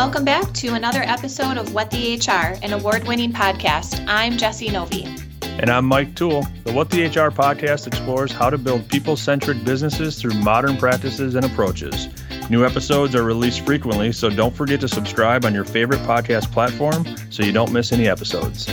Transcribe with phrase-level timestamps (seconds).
[0.00, 4.02] Welcome back to another episode of What the HR, an award winning podcast.
[4.08, 5.04] I'm Jessie Novey.
[5.42, 6.46] And I'm Mike Thul.
[6.64, 11.34] The What the HR podcast explores how to build people centric businesses through modern practices
[11.34, 12.08] and approaches.
[12.48, 17.04] New episodes are released frequently, so don't forget to subscribe on your favorite podcast platform
[17.28, 18.66] so you don't miss any episodes.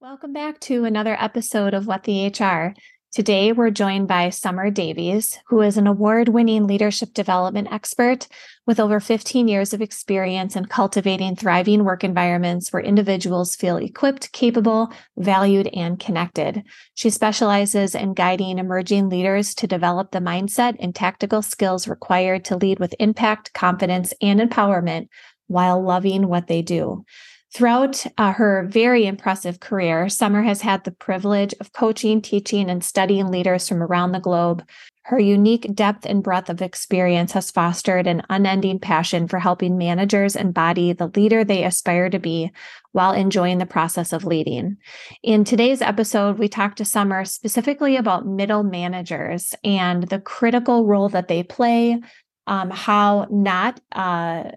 [0.00, 2.74] Welcome back to another episode of What the HR.
[3.16, 8.28] Today, we're joined by Summer Davies, who is an award winning leadership development expert
[8.66, 14.32] with over 15 years of experience in cultivating thriving work environments where individuals feel equipped,
[14.32, 16.62] capable, valued, and connected.
[16.92, 22.56] She specializes in guiding emerging leaders to develop the mindset and tactical skills required to
[22.58, 25.08] lead with impact, confidence, and empowerment
[25.46, 27.06] while loving what they do.
[27.56, 32.84] Throughout uh, her very impressive career, Summer has had the privilege of coaching, teaching, and
[32.84, 34.62] studying leaders from around the globe.
[35.04, 40.36] Her unique depth and breadth of experience has fostered an unending passion for helping managers
[40.36, 42.52] embody the leader they aspire to be
[42.92, 44.76] while enjoying the process of leading.
[45.22, 51.08] In today's episode, we talked to Summer specifically about middle managers and the critical role
[51.08, 52.02] that they play,
[52.46, 54.50] um, how not uh,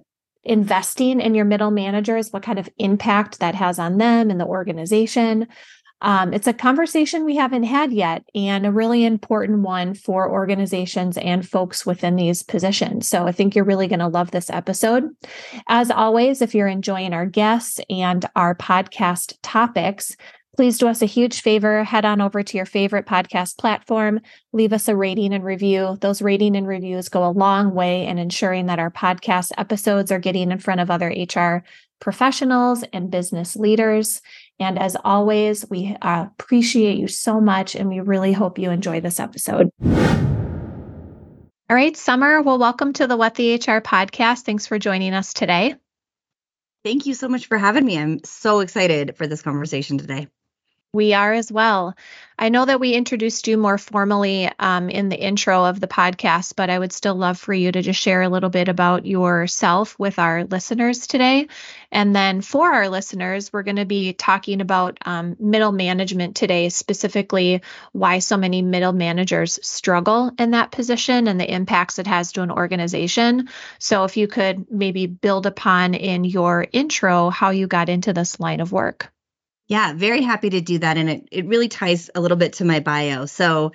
[0.43, 4.45] investing in your middle managers, what kind of impact that has on them and the
[4.45, 5.47] organization.
[6.01, 11.17] Um, it's a conversation we haven't had yet, and a really important one for organizations
[11.17, 13.07] and folks within these positions.
[13.07, 15.09] So I think you're really going to love this episode.
[15.67, 20.15] As always, if you're enjoying our guests and our podcast topics,
[20.59, 21.85] Please do us a huge favor.
[21.85, 24.19] Head on over to your favorite podcast platform,
[24.51, 25.97] leave us a rating and review.
[26.01, 30.19] Those rating and reviews go a long way in ensuring that our podcast episodes are
[30.19, 31.63] getting in front of other HR
[32.01, 34.21] professionals and business leaders.
[34.59, 38.99] And as always, we uh, appreciate you so much and we really hope you enjoy
[38.99, 39.69] this episode.
[39.81, 39.95] All
[41.69, 44.41] right, Summer, well, welcome to the What the HR podcast.
[44.41, 45.75] Thanks for joining us today.
[46.83, 47.97] Thank you so much for having me.
[47.97, 50.27] I'm so excited for this conversation today.
[50.91, 51.95] We are as well.
[52.39, 56.55] I know that we introduced you more formally um, in the intro of the podcast,
[56.55, 59.99] but I would still love for you to just share a little bit about yourself
[59.99, 61.47] with our listeners today.
[61.91, 66.69] And then for our listeners, we're going to be talking about um, middle management today,
[66.69, 67.61] specifically
[67.91, 72.41] why so many middle managers struggle in that position and the impacts it has to
[72.41, 73.49] an organization.
[73.77, 78.39] So if you could maybe build upon in your intro how you got into this
[78.39, 79.11] line of work.
[79.69, 80.97] Yeah, very happy to do that.
[80.97, 83.27] And it, it really ties a little bit to my bio.
[83.27, 83.71] So,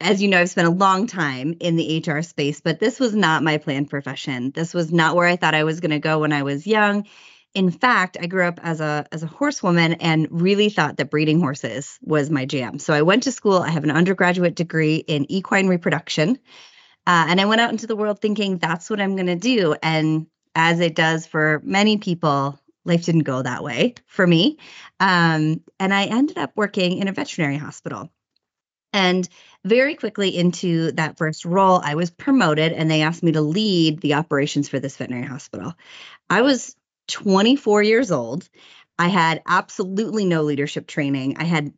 [0.00, 3.14] as you know, I've spent a long time in the HR space, but this was
[3.14, 4.50] not my planned profession.
[4.52, 7.06] This was not where I thought I was going to go when I was young.
[7.54, 11.40] In fact, I grew up as a as a horsewoman and really thought that breeding
[11.40, 12.78] horses was my jam.
[12.78, 13.58] So I went to school.
[13.58, 16.38] I have an undergraduate degree in equine reproduction,
[17.06, 19.74] uh, and I went out into the world thinking that's what I'm going to do.
[19.82, 24.58] And as it does for many people, life didn't go that way for me.
[24.98, 28.10] Um, and I ended up working in a veterinary hospital.
[28.92, 29.28] And
[29.64, 34.00] very quickly into that first role, I was promoted and they asked me to lead
[34.00, 35.74] the operations for this veterinary hospital.
[36.28, 36.74] I was
[37.08, 38.48] 24 years old.
[38.98, 41.36] I had absolutely no leadership training.
[41.38, 41.72] I had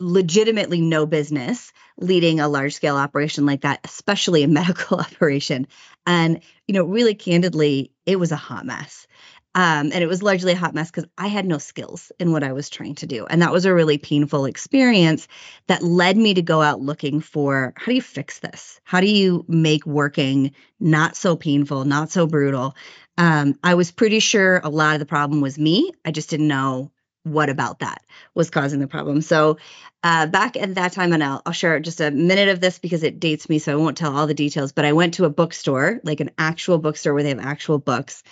[0.00, 5.66] legitimately no business leading a large scale operation like that, especially a medical operation.
[6.06, 9.06] And, you know, really candidly, it was a hot mess.
[9.54, 12.44] Um, and it was largely a hot mess because I had no skills in what
[12.44, 13.26] I was trying to do.
[13.26, 15.26] And that was a really painful experience
[15.66, 18.80] that led me to go out looking for how do you fix this?
[18.84, 22.76] How do you make working not so painful, not so brutal?
[23.18, 25.92] Um, I was pretty sure a lot of the problem was me.
[26.04, 26.92] I just didn't know
[27.24, 28.02] what about that
[28.34, 29.20] was causing the problem.
[29.20, 29.58] So
[30.02, 33.02] uh, back at that time, and I'll, I'll share just a minute of this because
[33.02, 34.72] it dates me, so I won't tell all the details.
[34.72, 38.22] But I went to a bookstore, like an actual bookstore where they have actual books,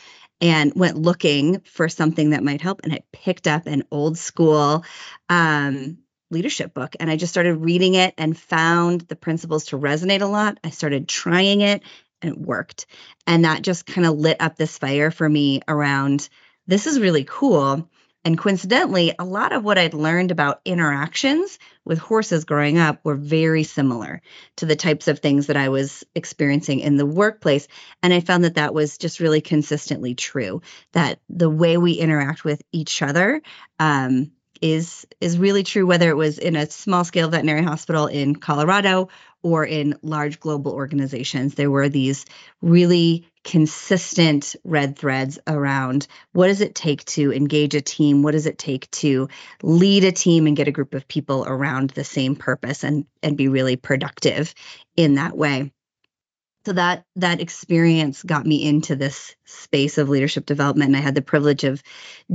[0.41, 2.81] and went looking for something that might help.
[2.85, 4.85] And I picked up an old school
[5.29, 5.99] um,
[6.31, 10.27] leadership book and I just started reading it and found the principles to resonate a
[10.27, 10.59] lot.
[10.63, 11.83] I started trying it
[12.23, 12.87] and it worked.
[13.27, 16.29] And that just kind of lit up this fire for me around
[16.67, 17.89] this is really cool.
[18.29, 23.15] And coincidentally, a lot of what I'd learned about interactions with horses growing up were
[23.15, 24.21] very similar
[24.57, 27.69] to the types of things that I was experiencing in the workplace.
[28.03, 30.61] And I found that that was just really consistently true
[30.93, 33.41] that the way we interact with each other
[33.81, 38.37] um, is is really true whether it was in a small scale veterinary hospital in
[38.37, 39.09] Colorado
[39.43, 41.55] or in large global organizations.
[41.55, 42.25] There were these
[42.61, 48.23] really consistent red threads around what does it take to engage a team?
[48.23, 49.29] What does it take to
[49.63, 53.37] lead a team and get a group of people around the same purpose and, and
[53.37, 54.55] be really productive
[54.97, 55.73] in that way?
[56.67, 61.15] so that that experience got me into this space of leadership development and i had
[61.15, 61.83] the privilege of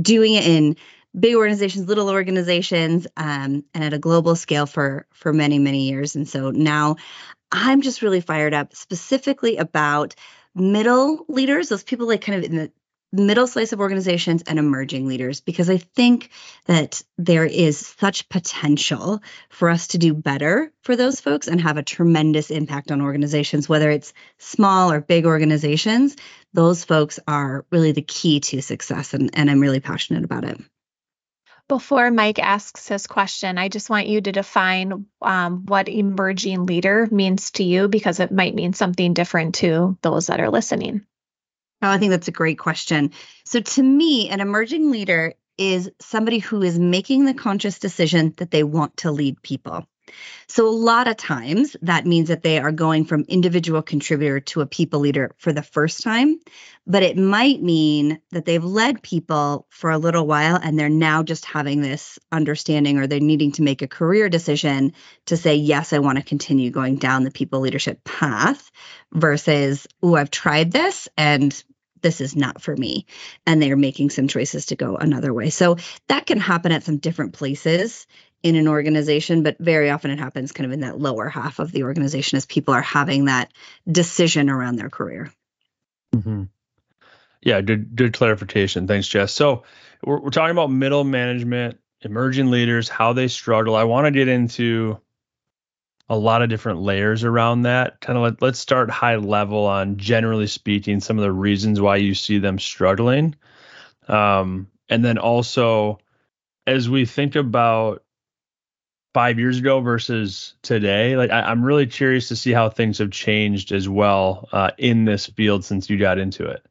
[0.00, 0.76] doing it in
[1.18, 6.16] big organizations little organizations um, and at a global scale for for many many years
[6.16, 6.96] and so now
[7.52, 10.14] i'm just really fired up specifically about
[10.54, 12.72] middle leaders those people like kind of in the
[13.14, 16.30] middle slice of organizations and emerging leaders because I think
[16.66, 21.76] that there is such potential for us to do better for those folks and have
[21.76, 26.16] a tremendous impact on organizations, whether it's small or big organizations.
[26.52, 30.60] Those folks are really the key to success, and, and I'm really passionate about it.
[31.66, 37.08] Before Mike asks his question, I just want you to define um, what emerging leader
[37.10, 41.06] means to you because it might mean something different to those that are listening.
[41.80, 43.12] Oh, I think that's a great question.
[43.46, 48.50] So, to me, an emerging leader is somebody who is making the conscious decision that
[48.50, 49.86] they want to lead people.
[50.46, 54.60] So, a lot of times that means that they are going from individual contributor to
[54.60, 56.38] a people leader for the first time,
[56.86, 61.22] but it might mean that they've led people for a little while and they're now
[61.22, 64.92] just having this understanding or they're needing to make a career decision
[65.26, 68.70] to say, yes, I want to continue going down the people leadership path
[69.12, 71.64] versus, oh, I've tried this and
[72.02, 73.06] this is not for me.
[73.46, 75.48] And they're making some choices to go another way.
[75.48, 75.78] So
[76.08, 78.06] that can happen at some different places
[78.44, 81.72] in an organization, but very often it happens kind of in that lower half of
[81.72, 83.50] the organization as people are having that
[83.90, 85.32] decision around their career.
[86.14, 86.44] Mm-hmm.
[87.40, 88.86] Yeah, good, good clarification.
[88.86, 89.32] Thanks, Jess.
[89.32, 89.64] So
[90.04, 93.74] we're, we're talking about middle management, emerging leaders, how they struggle.
[93.74, 95.00] I want to get into
[96.10, 97.98] a lot of different layers around that.
[98.02, 101.96] Kind of let, let's start high level on generally speaking, some of the reasons why
[101.96, 103.36] you see them struggling.
[104.06, 105.98] Um, and then also,
[106.66, 108.03] as we think about
[109.14, 113.12] five years ago versus today, like I, am really curious to see how things have
[113.12, 116.66] changed as well uh, in this field since you got into it.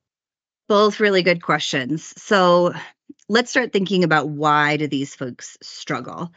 [0.68, 2.14] Both really good questions.
[2.22, 2.74] So
[3.30, 6.32] let's start thinking about why do these folks struggle?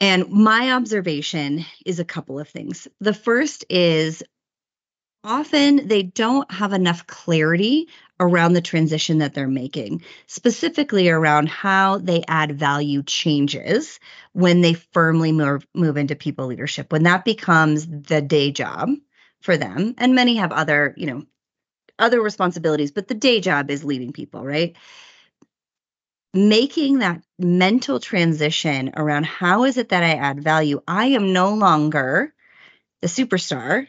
[0.00, 2.86] And my observation is a couple of things.
[3.00, 4.22] The first is
[5.24, 7.88] often they don't have enough clarity
[8.20, 13.98] around the transition that they're making, specifically around how they add value changes
[14.32, 18.90] when they firmly move, move into people leadership, when that becomes the day job
[19.40, 19.94] for them.
[19.98, 21.24] And many have other, you know,
[21.98, 24.76] other responsibilities, but the day job is leading people, right?
[26.34, 30.82] making that mental transition around how is it that I add value?
[30.86, 32.34] I am no longer
[33.00, 33.86] the superstar,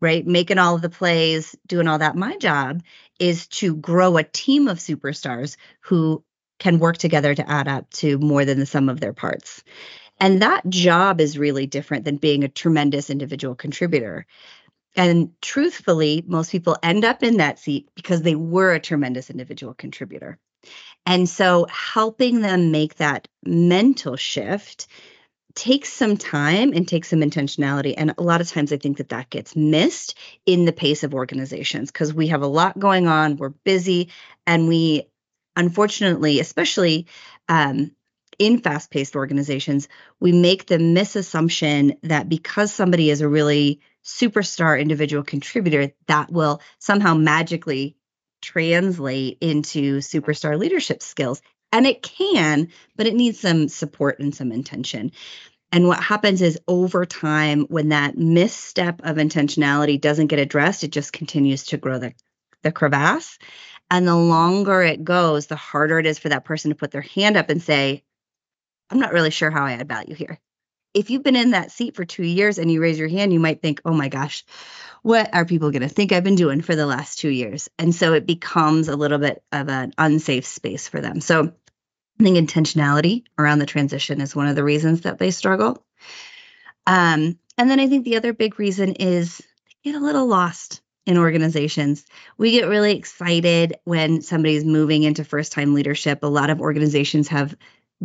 [0.00, 0.26] right?
[0.26, 2.16] Making all of the plays, doing all that.
[2.16, 2.82] My job
[3.22, 6.24] is to grow a team of superstars who
[6.58, 9.60] can work together to add up to more than the sum of their parts.
[9.60, 10.26] Mm-hmm.
[10.26, 14.26] And that job is really different than being a tremendous individual contributor.
[14.96, 19.72] And truthfully, most people end up in that seat because they were a tremendous individual
[19.72, 20.38] contributor.
[21.06, 24.88] And so helping them make that mental shift
[25.54, 27.94] takes some time and takes some intentionality.
[27.96, 30.16] And a lot of times I think that that gets missed
[30.46, 34.10] in the pace of organizations because we have a lot going on, we're busy,
[34.46, 35.08] and we
[35.56, 37.06] unfortunately, especially
[37.48, 37.92] um,
[38.38, 39.88] in fast paced organizations,
[40.20, 46.60] we make the misassumption that because somebody is a really superstar individual contributor, that will
[46.78, 47.96] somehow magically
[48.40, 51.40] translate into superstar leadership skills.
[51.72, 55.12] And it can, but it needs some support and some intention.
[55.72, 60.92] And what happens is over time, when that misstep of intentionality doesn't get addressed, it
[60.92, 62.12] just continues to grow the,
[62.62, 63.38] the crevasse.
[63.90, 67.00] And the longer it goes, the harder it is for that person to put their
[67.00, 68.04] hand up and say,
[68.90, 70.38] I'm not really sure how I add value here.
[70.92, 73.40] If you've been in that seat for two years and you raise your hand, you
[73.40, 74.44] might think, oh my gosh,
[75.02, 77.70] what are people going to think I've been doing for the last two years?
[77.78, 81.22] And so it becomes a little bit of an unsafe space for them.
[81.22, 81.54] So
[82.20, 85.84] I think intentionality around the transition is one of the reasons that they struggle.
[86.86, 90.82] Um, and then I think the other big reason is they get a little lost
[91.06, 92.04] in organizations.
[92.38, 96.20] We get really excited when somebody's moving into first time leadership.
[96.22, 97.56] A lot of organizations have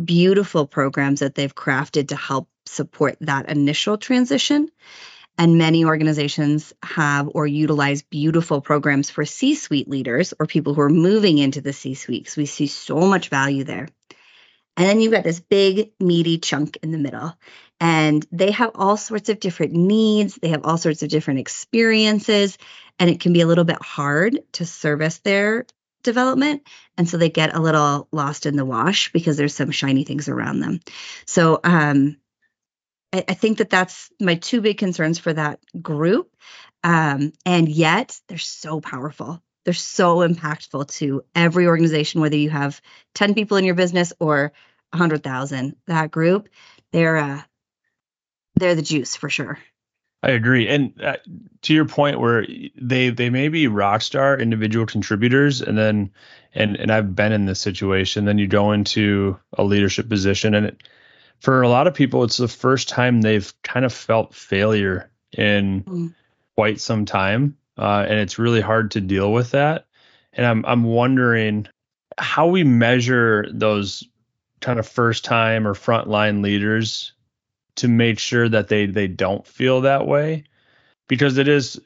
[0.02, 4.68] beautiful programs that they've crafted to help support that initial transition.
[5.38, 10.80] And many organizations have or utilize beautiful programs for C suite leaders or people who
[10.80, 12.28] are moving into the C suite.
[12.28, 13.88] So we see so much value there.
[14.76, 17.34] And then you've got this big, meaty chunk in the middle.
[17.80, 22.58] And they have all sorts of different needs, they have all sorts of different experiences,
[22.98, 25.66] and it can be a little bit hard to service their
[26.02, 26.62] development.
[26.96, 30.28] And so they get a little lost in the wash because there's some shiny things
[30.28, 30.80] around them.
[31.26, 32.16] So, um,
[33.12, 36.34] I, I think that that's my two big concerns for that group.
[36.84, 39.42] Um, and yet they're so powerful.
[39.64, 42.80] They're so impactful to every organization, whether you have
[43.14, 44.52] 10 people in your business or
[44.90, 45.76] 100,000.
[45.86, 46.48] That group,
[46.92, 47.42] they're uh,
[48.56, 49.58] they're the juice for sure.
[50.22, 51.16] I agree, and uh,
[51.62, 56.10] to your point, where they they may be rock star individual contributors, and then
[56.54, 58.24] and and I've been in this situation.
[58.24, 60.82] Then you go into a leadership position, and it,
[61.40, 65.84] for a lot of people, it's the first time they've kind of felt failure in
[65.84, 66.14] mm.
[66.56, 69.86] quite some time, uh, and it's really hard to deal with that.
[70.32, 71.68] And I'm I'm wondering
[72.18, 74.04] how we measure those
[74.60, 77.12] kind of first time or frontline leaders
[77.76, 80.44] to make sure that they they don't feel that way
[81.06, 81.80] because it is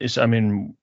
[0.00, 0.76] it's I mean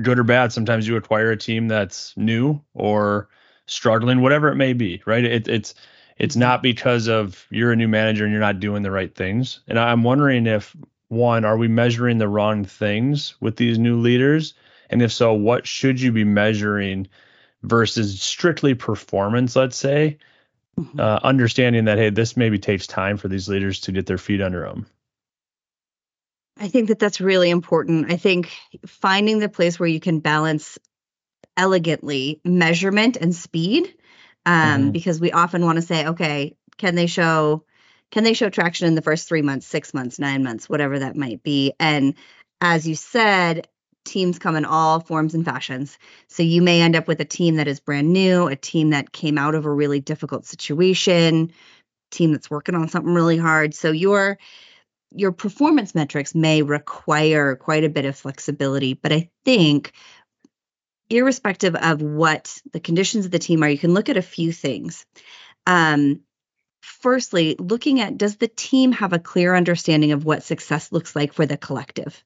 [0.00, 3.28] good or bad sometimes you acquire a team that's new or
[3.66, 5.74] struggling whatever it may be right it, it's
[6.18, 9.60] it's not because of you're a new manager and you're not doing the right things
[9.68, 10.76] and I'm wondering if
[11.08, 14.54] one are we measuring the wrong things with these new leaders
[14.90, 17.08] and if so what should you be measuring
[17.62, 20.18] versus strictly performance let's say
[20.78, 21.00] mm-hmm.
[21.00, 24.40] uh, understanding that hey, this maybe takes time for these leaders to get their feet
[24.40, 24.86] under them.
[26.56, 28.10] I think that that's really important.
[28.10, 28.52] I think
[28.86, 30.78] finding the place where you can balance
[31.56, 33.94] elegantly measurement and speed,
[34.48, 34.90] um, mm-hmm.
[34.92, 37.64] because we often want to say, okay, can they show
[38.10, 41.14] can they show traction in the first three months, six months, nine months, whatever that
[41.14, 41.74] might be?
[41.78, 42.14] And
[42.62, 43.68] as you said,
[44.06, 45.98] teams come in all forms and fashions.
[46.28, 49.12] So you may end up with a team that is brand new, a team that
[49.12, 51.52] came out of a really difficult situation,
[52.10, 53.74] team that's working on something really hard.
[53.74, 54.38] So your
[55.14, 59.92] your performance metrics may require quite a bit of flexibility, but I think
[61.10, 64.52] irrespective of what the conditions of the team are, you can look at a few
[64.52, 65.06] things.
[65.66, 66.20] Um,
[66.80, 71.32] firstly, looking at does the team have a clear understanding of what success looks like
[71.32, 72.22] for the collective?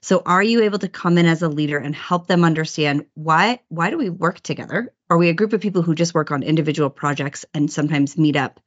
[0.00, 3.60] So are you able to come in as a leader and help them understand why
[3.68, 4.92] why do we work together?
[5.10, 8.36] Are we a group of people who just work on individual projects and sometimes meet
[8.36, 8.60] up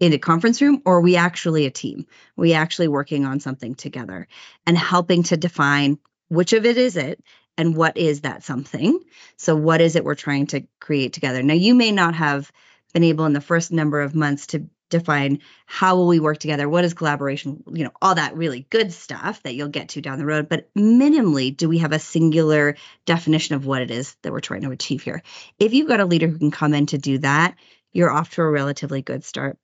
[0.00, 2.06] in a conference room or are we actually a team?
[2.36, 4.26] Are we actually working on something together
[4.66, 5.98] and helping to define
[6.28, 7.22] which of it is it
[7.56, 8.98] and what is that something?
[9.36, 11.42] So what is it we're trying to create together?
[11.42, 12.50] Now you may not have
[12.92, 16.68] been able in the first number of months to define how will we work together
[16.68, 20.18] what is collaboration you know all that really good stuff that you'll get to down
[20.18, 24.32] the road but minimally do we have a singular definition of what it is that
[24.32, 25.22] we're trying to achieve here
[25.58, 27.56] if you've got a leader who can come in to do that
[27.92, 29.58] you're off to a relatively good start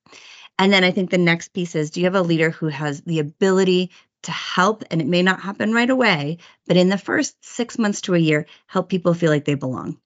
[0.57, 3.01] and then i think the next piece is do you have a leader who has
[3.01, 3.91] the ability
[4.23, 6.37] to help and it may not happen right away
[6.67, 9.97] but in the first 6 months to a year help people feel like they belong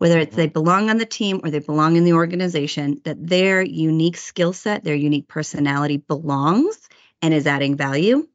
[0.00, 3.60] whether it's they belong on the team or they belong in the organization, that their
[3.60, 6.88] unique skill set, their unique personality belongs
[7.20, 8.26] and is adding value.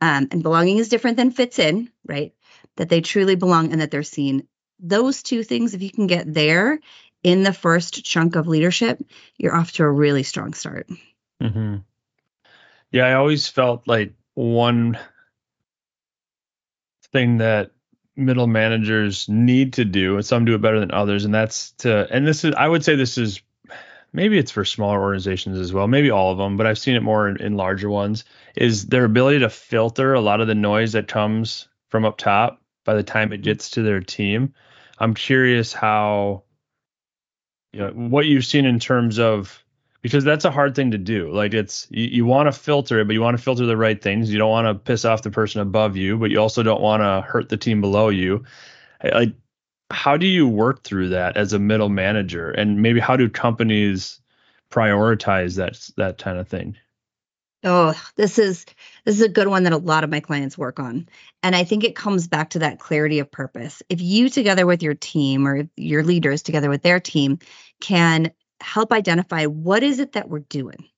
[0.00, 2.32] Um, and belonging is different than fits in, right?
[2.76, 4.46] That they truly belong and that they're seen.
[4.78, 6.78] Those two things, if you can get there
[7.24, 9.02] in the first chunk of leadership,
[9.36, 10.88] you're off to a really strong start.
[11.42, 11.78] Mm-hmm.
[12.92, 14.96] Yeah, I always felt like one
[17.12, 17.72] thing that
[18.14, 22.06] middle managers need to do, and some do it better than others, and that's to
[22.08, 23.42] and this is I would say this is
[24.12, 27.02] maybe it's for smaller organizations as well, maybe all of them, but I've seen it
[27.02, 30.92] more in, in larger ones, is their ability to filter a lot of the noise
[30.92, 34.54] that comes from up top by the time it gets to their team.
[35.00, 36.44] I'm curious how
[37.72, 39.64] you know what you've seen in terms of
[40.02, 41.30] because that's a hard thing to do.
[41.32, 44.00] Like it's you, you want to filter it, but you want to filter the right
[44.00, 44.32] things.
[44.32, 47.02] You don't want to piss off the person above you, but you also don't want
[47.02, 48.44] to hurt the team below you.
[49.02, 49.34] Like
[49.90, 54.20] how do you work through that as a middle manager and maybe how do companies
[54.70, 56.76] prioritize that that kind of thing?
[57.64, 58.64] Oh, this is
[59.04, 61.08] this is a good one that a lot of my clients work on.
[61.42, 63.82] And I think it comes back to that clarity of purpose.
[63.88, 67.38] If you together with your team or your leaders together with their team
[67.80, 70.88] can help identify what is it that we're doing.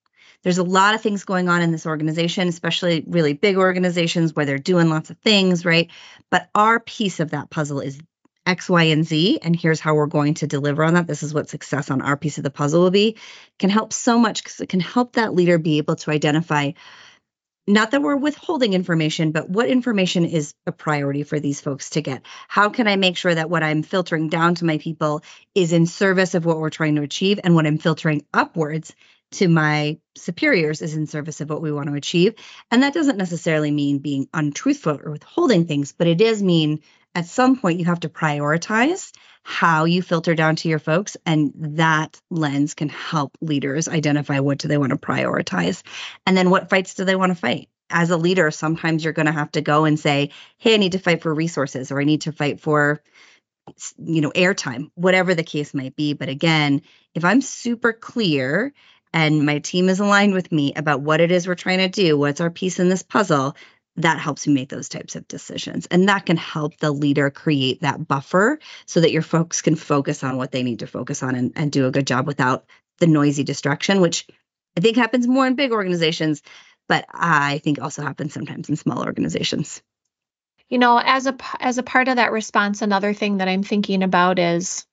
[0.43, 4.45] There's a lot of things going on in this organization, especially really big organizations where
[4.45, 5.91] they're doing lots of things, right?
[6.29, 7.99] But our piece of that puzzle is
[8.47, 11.05] X, Y, and Z, and here's how we're going to deliver on that.
[11.05, 13.17] This is what success on our piece of the puzzle will be.
[13.59, 16.71] Can help so much because it can help that leader be able to identify
[17.67, 22.01] not that we're withholding information, but what information is a priority for these folks to
[22.01, 22.23] get?
[22.47, 25.21] How can I make sure that what I'm filtering down to my people
[25.53, 28.95] is in service of what we're trying to achieve and what I'm filtering upwards
[29.33, 32.35] to my superiors is in service of what we want to achieve.
[32.69, 36.81] And that doesn't necessarily mean being untruthful or withholding things, but it does mean
[37.15, 39.11] at some point you have to prioritize
[39.43, 44.59] how you filter down to your folks and that lens can help leaders identify what
[44.59, 45.81] do they want to prioritize
[46.25, 47.69] and then what fights do they want to fight.
[47.89, 50.93] As a leader sometimes you're going to have to go and say hey i need
[50.93, 53.01] to fight for resources or i need to fight for
[53.97, 56.13] you know airtime whatever the case might be.
[56.13, 56.83] But again
[57.15, 58.73] if i'm super clear
[59.13, 62.17] and my team is aligned with me about what it is we're trying to do,
[62.17, 63.55] what's our piece in this puzzle,
[63.97, 65.85] that helps you make those types of decisions.
[65.87, 70.23] And that can help the leader create that buffer so that your folks can focus
[70.23, 72.65] on what they need to focus on and, and do a good job without
[72.99, 74.27] the noisy distraction, which
[74.77, 76.41] I think happens more in big organizations,
[76.87, 79.81] but I think also happens sometimes in small organizations.
[80.69, 84.03] You know, as a as a part of that response, another thing that I'm thinking
[84.03, 84.85] about is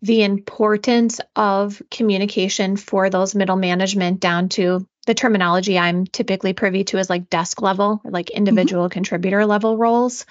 [0.00, 6.84] the importance of communication for those middle management down to the terminology I'm typically privy
[6.84, 8.38] to is like desk level, like mm-hmm.
[8.38, 8.92] individual mm-hmm.
[8.92, 10.26] contributor level roles.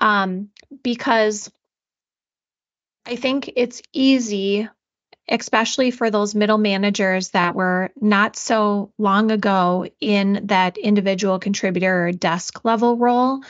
[0.00, 0.50] Um,
[0.82, 1.50] because
[3.06, 4.68] I think it's easy,
[5.28, 12.06] especially for those middle managers that were not so long ago in that individual contributor
[12.06, 13.42] or desk level role,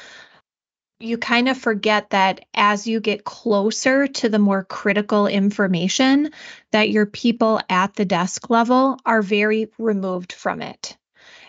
[1.00, 6.30] you kind of forget that as you get closer to the more critical information
[6.70, 10.96] that your people at the desk level are very removed from it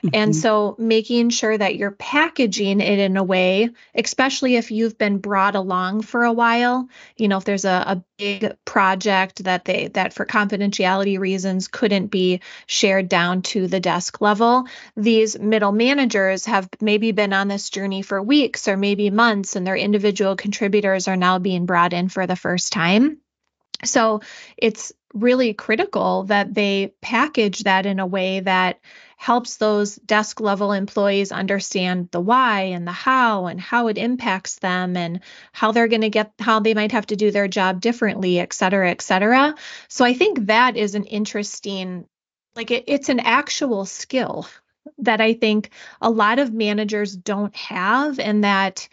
[0.04, 0.16] Mm-hmm.
[0.16, 5.20] And so making sure that you're packaging it in a way, especially if you've been
[5.20, 9.90] brought along for a while, you know, if there's a, a big project that they
[9.90, 14.66] that for confidentiality reasons couldn't be shared down to the desk level,
[14.96, 19.68] these middle managers have maybe been on this journey for weeks or maybe months and
[19.68, 23.18] their individual contributors are now being brought in for the first time.
[23.84, 24.22] So
[24.58, 28.80] it's really critical that they package that in a way that
[29.18, 34.56] helps those desk level employees understand the why and the how and how it impacts
[34.56, 35.20] them and
[35.52, 38.52] how they're going to get how they might have to do their job differently et
[38.52, 39.54] cetera et cetera.
[39.90, 42.08] So i think that is an interesting
[42.56, 44.48] like it, it's an actual skill
[44.98, 45.70] that i think
[46.02, 48.90] a lot of managers don't have and that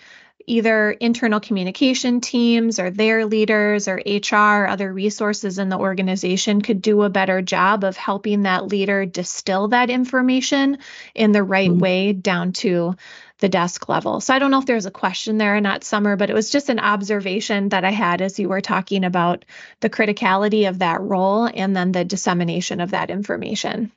[0.48, 6.82] either internal communication teams or their leaders or HR, other resources in the organization could
[6.82, 10.78] do a better job of helping that leader distill that information
[11.14, 11.80] in the right mm-hmm.
[11.80, 12.96] way down to
[13.38, 14.20] the desk level.
[14.20, 16.50] So I don't know if there's a question there or not, Summer, but it was
[16.50, 19.44] just an observation that I had as you were talking about
[19.80, 23.92] the criticality of that role and then the dissemination of that information.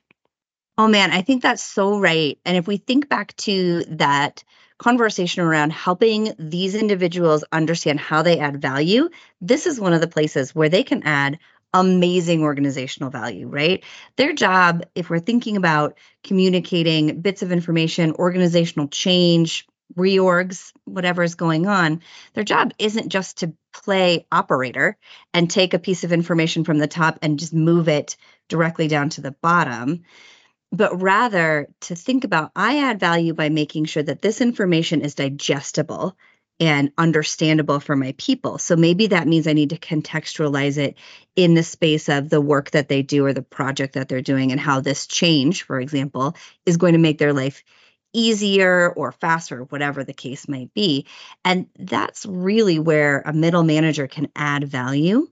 [0.78, 2.38] Oh man, I think that's so right.
[2.44, 4.44] And if we think back to that
[4.82, 9.08] conversation around helping these individuals understand how they add value,
[9.40, 11.38] this is one of the places where they can add
[11.74, 13.84] amazing organizational value, right?
[14.16, 19.66] Their job, if we're thinking about communicating bits of information, organizational change,
[19.96, 22.02] reorgs, whatever is going on,
[22.34, 24.96] their job isn't just to play operator
[25.32, 28.16] and take a piece of information from the top and just move it
[28.48, 30.02] directly down to the bottom
[30.72, 35.14] but rather to think about I add value by making sure that this information is
[35.14, 36.16] digestible
[36.58, 38.58] and understandable for my people.
[38.58, 40.96] So maybe that means I need to contextualize it
[41.34, 44.52] in the space of the work that they do or the project that they're doing
[44.52, 47.64] and how this change, for example, is going to make their life
[48.12, 51.06] easier or faster, whatever the case might be.
[51.44, 55.28] And that's really where a middle manager can add value.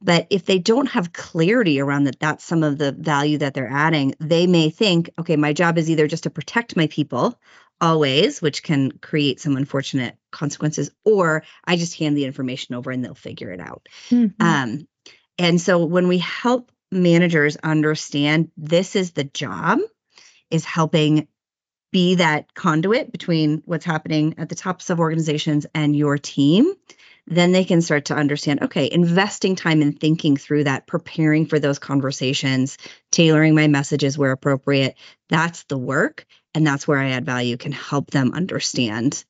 [0.00, 3.70] But if they don't have clarity around that, that's some of the value that they're
[3.70, 7.38] adding, they may think, okay, my job is either just to protect my people
[7.80, 13.04] always, which can create some unfortunate consequences, or I just hand the information over and
[13.04, 13.88] they'll figure it out.
[14.10, 14.42] Mm-hmm.
[14.42, 14.88] Um,
[15.38, 19.80] and so when we help managers understand this is the job,
[20.50, 21.26] is helping
[21.92, 26.72] be that conduit between what's happening at the tops of organizations and your team,
[27.26, 31.58] then they can start to understand okay, investing time in thinking through that, preparing for
[31.58, 32.78] those conversations,
[33.10, 34.96] tailoring my messages where appropriate.
[35.28, 36.26] That's the work.
[36.54, 39.24] And that's where I add value can help them understand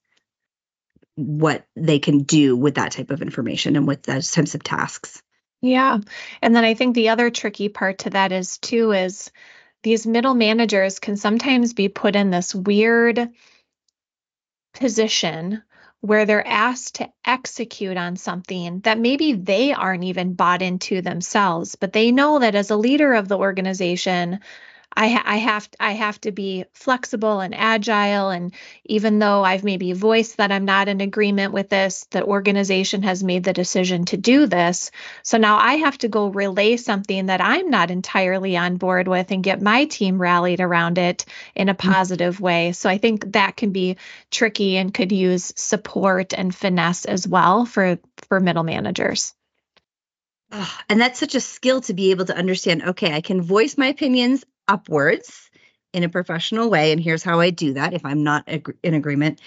[1.14, 5.22] what they can do with that type of information and with those types of tasks.
[5.61, 5.98] Yeah.
[6.40, 9.31] And then I think the other tricky part to that is too is
[9.83, 13.31] these middle managers can sometimes be put in this weird
[14.75, 15.62] position
[16.01, 21.77] where they're asked to execute on something that maybe they aren't even bought into themselves,
[21.77, 24.40] but they know that as a leader of the organization,
[24.94, 28.31] I, ha- I have I have to be flexible and agile.
[28.31, 28.52] And
[28.85, 33.22] even though I've maybe voiced that I'm not in agreement with this, the organization has
[33.22, 34.90] made the decision to do this.
[35.22, 39.31] So now I have to go relay something that I'm not entirely on board with
[39.31, 41.24] and get my team rallied around it
[41.55, 41.92] in a mm-hmm.
[41.92, 42.44] positive mm-hmm.
[42.44, 42.72] way.
[42.72, 43.96] So I think that can be
[44.31, 49.35] tricky and could use support and finesse as well for for middle managers.
[50.55, 53.78] Oh, and that's such a skill to be able to understand okay, I can voice
[53.78, 55.51] my opinions upwards
[55.92, 56.92] in a professional way.
[56.92, 59.40] And here's how I do that if I'm not ag- in agreement.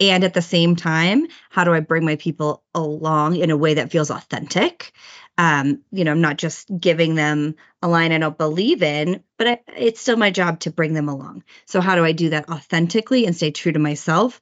[0.00, 3.74] And at the same time, how do I bring my people along in a way
[3.74, 4.92] that feels authentic?
[5.36, 9.48] Um, you know, I'm not just giving them a line I don't believe in, but
[9.48, 11.44] I, it's still my job to bring them along.
[11.66, 14.40] So, how do I do that authentically and stay true to myself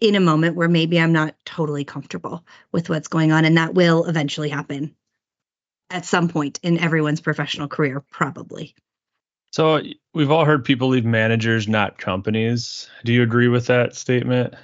[0.00, 3.44] in a moment where maybe I'm not totally comfortable with what's going on?
[3.44, 4.96] And that will eventually happen
[5.88, 8.74] at some point in everyone's professional career, probably.
[9.50, 9.82] So
[10.14, 12.88] we've all heard people leave managers, not companies.
[13.04, 14.54] Do you agree with that statement?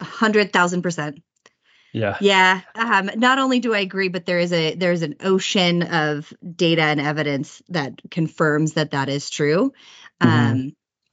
[0.00, 1.22] A hundred thousand percent.
[1.92, 2.16] Yeah.
[2.20, 2.60] Yeah.
[2.74, 6.82] Um, not only do I agree, but there is a there's an ocean of data
[6.82, 9.72] and evidence that confirms that that is true.
[10.20, 10.50] Mm-hmm.
[10.52, 10.72] Um,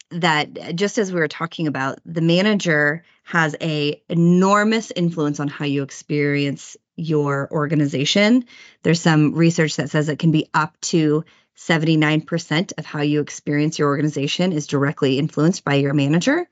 [0.09, 5.65] that just as we were talking about, the manager has a enormous influence on how
[5.65, 8.45] you experience your organization.
[8.83, 11.25] There's some research that says it can be up to
[11.57, 16.47] 79% of how you experience your organization is directly influenced by your manager.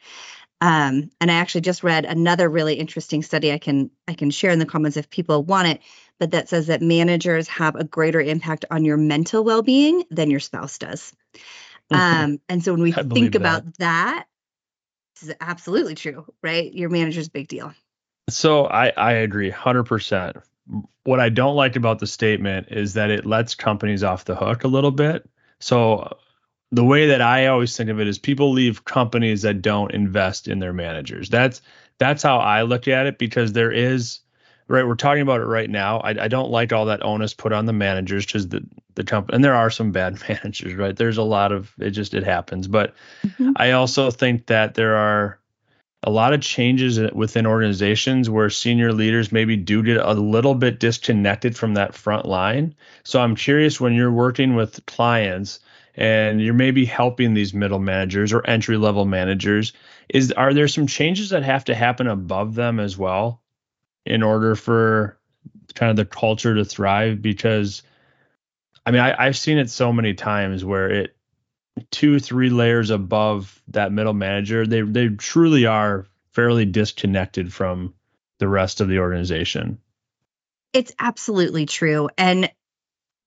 [0.61, 4.51] Um, and I actually just read another really interesting study I can I can share
[4.51, 5.81] in the comments if people want it,
[6.19, 10.39] but that says that managers have a greater impact on your mental well-being than your
[10.39, 11.13] spouse does.
[11.91, 13.35] Um, and so when we think that.
[13.35, 14.25] about that,
[15.15, 16.73] this is absolutely true, right?
[16.73, 17.73] Your manager's a big deal.
[18.29, 20.41] So I I agree 100%
[21.03, 24.63] what I don't like about the statement is that it lets companies off the hook
[24.63, 25.29] a little bit.
[25.59, 26.17] So
[26.71, 30.47] the way that I always think of it is people leave companies that don't invest
[30.47, 31.29] in their managers.
[31.29, 31.61] That's
[31.97, 34.19] that's how I look at it because there is
[34.67, 34.85] right.
[34.85, 35.99] We're talking about it right now.
[35.99, 39.35] I, I don't like all that onus put on the managers because the the company
[39.35, 40.95] and there are some bad managers, right?
[40.95, 41.91] There's a lot of it.
[41.91, 43.51] Just it happens, but mm-hmm.
[43.55, 45.39] I also think that there are
[46.05, 50.79] a lot of changes within organizations where senior leaders maybe do get a little bit
[50.79, 52.75] disconnected from that front line.
[53.03, 55.59] So I'm curious when you're working with clients
[55.95, 59.73] and you're maybe helping these middle managers or entry level managers,
[60.07, 63.41] is are there some changes that have to happen above them as well
[64.05, 65.17] in order for
[65.73, 67.19] kind of the culture to thrive?
[67.19, 67.81] Because
[68.85, 71.14] I mean, I, I've seen it so many times where it
[71.91, 77.93] two, three layers above that middle manager, they they truly are fairly disconnected from
[78.39, 79.79] the rest of the organization.
[80.73, 82.09] It's absolutely true.
[82.17, 82.51] And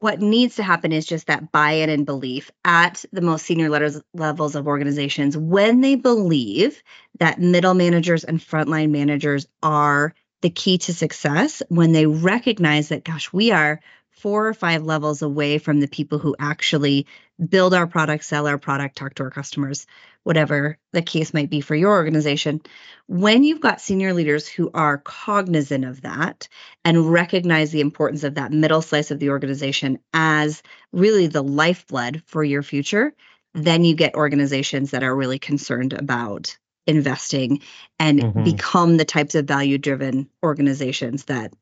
[0.00, 4.00] what needs to happen is just that buy-in and belief at the most senior levels
[4.14, 6.82] levels of organizations when they believe
[7.18, 13.04] that middle managers and frontline managers are the key to success when they recognize that
[13.04, 13.80] gosh we are
[14.10, 17.06] four or five levels away from the people who actually
[17.46, 19.86] build our product, sell our product, talk to our customers,
[20.24, 22.60] whatever the case might be for your organization.
[23.06, 26.48] When you've got senior leaders who are cognizant of that
[26.84, 32.22] and recognize the importance of that middle slice of the organization as really the lifeblood
[32.26, 33.14] for your future,
[33.54, 37.60] then you get organizations that are really concerned about investing
[37.98, 38.44] and mm-hmm.
[38.44, 41.52] become the types of value driven organizations that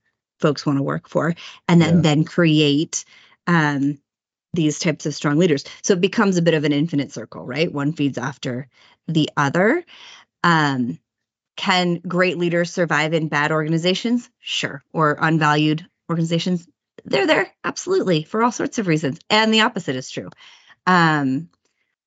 [0.41, 1.35] folks want to work for
[1.69, 2.01] and then yeah.
[2.03, 3.05] then create
[3.47, 3.99] um,
[4.57, 5.65] these types of strong leaders.
[5.83, 7.73] So it becomes a bit of an infinite circle right?
[7.73, 8.69] One feeds after
[9.07, 9.85] the other.
[10.43, 10.99] Um,
[11.57, 14.29] can great leaders survive in bad organizations?
[14.41, 14.83] Sure.
[14.93, 16.67] Or unvalued organizations?
[17.05, 19.19] They're there absolutely for all sorts of reasons.
[19.31, 20.29] And the opposite is true.
[20.87, 21.49] Um,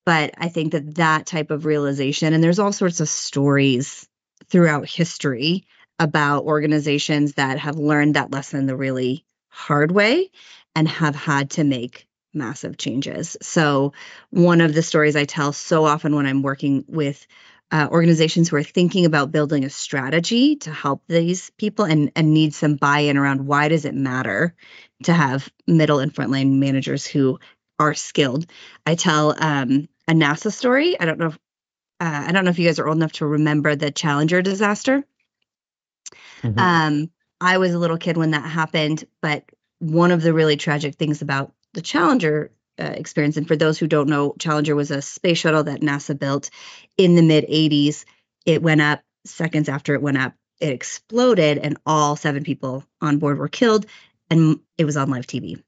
[0.10, 4.08] but i think that that type of realization and there's all sorts of stories
[4.48, 5.66] throughout history
[6.00, 10.32] about organizations that have learned that lesson the really hard way
[10.76, 13.38] and have had to make massive changes.
[13.42, 13.94] So,
[14.30, 17.26] one of the stories I tell so often when I'm working with
[17.72, 22.34] uh, organizations who are thinking about building a strategy to help these people and, and
[22.34, 24.56] need some buy-in around why does it matter
[25.04, 27.40] to have middle and frontline managers who
[27.80, 28.46] are skilled.
[28.86, 31.00] I tell um, a NASA story.
[31.00, 31.40] I don't know if
[32.02, 35.04] uh, I don't know if you guys are old enough to remember the Challenger disaster.
[36.44, 36.60] Mm-hmm.
[36.60, 37.12] Um,
[37.42, 39.44] I was a little kid when that happened, but
[39.80, 43.88] one of the really tragic things about the Challenger uh, experience, and for those who
[43.88, 46.50] don't know, Challenger was a space shuttle that NASA built
[46.98, 48.06] in the mid 80s.
[48.46, 53.18] It went up seconds after it went up, it exploded, and all seven people on
[53.18, 53.86] board were killed,
[54.30, 55.62] and it was on live TV.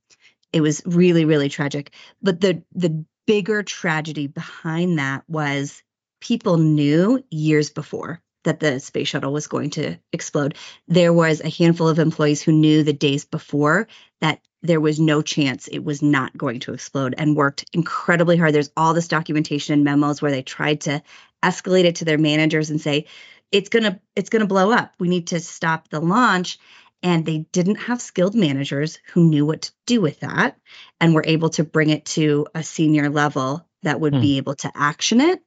[0.54, 1.94] It was really, really tragic.
[2.22, 5.84] But the the bigger tragedy behind that was
[6.20, 10.56] people knew years before that the space shuttle was going to explode.
[10.88, 13.88] There was a handful of employees who knew the days before
[14.20, 18.54] that there was no chance it was not going to explode and worked incredibly hard.
[18.54, 21.02] There's all this documentation and memos where they tried to
[21.44, 23.08] escalate it to their managers and say,
[23.52, 24.94] it's going to it's going to blow up.
[25.00, 26.60] We need to stop the launch
[27.04, 30.58] and they didn't have skilled managers who knew what to do with that
[31.00, 34.22] and were able to bring it to a senior level that would hmm.
[34.22, 35.42] be able to action it.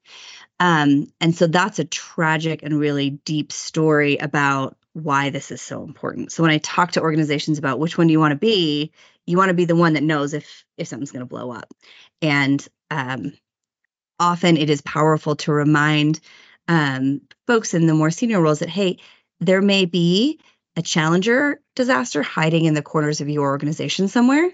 [0.60, 5.82] Um, and so that's a tragic and really deep story about why this is so
[5.82, 6.32] important.
[6.32, 8.92] So when I talk to organizations about which one do you want to be,
[9.26, 11.72] you want to be the one that knows if if something's going to blow up.
[12.22, 13.32] And um,
[14.18, 16.20] often it is powerful to remind
[16.68, 18.98] um, folks in the more senior roles that hey,
[19.40, 20.40] there may be
[20.76, 24.50] a challenger disaster hiding in the corners of your organization somewhere.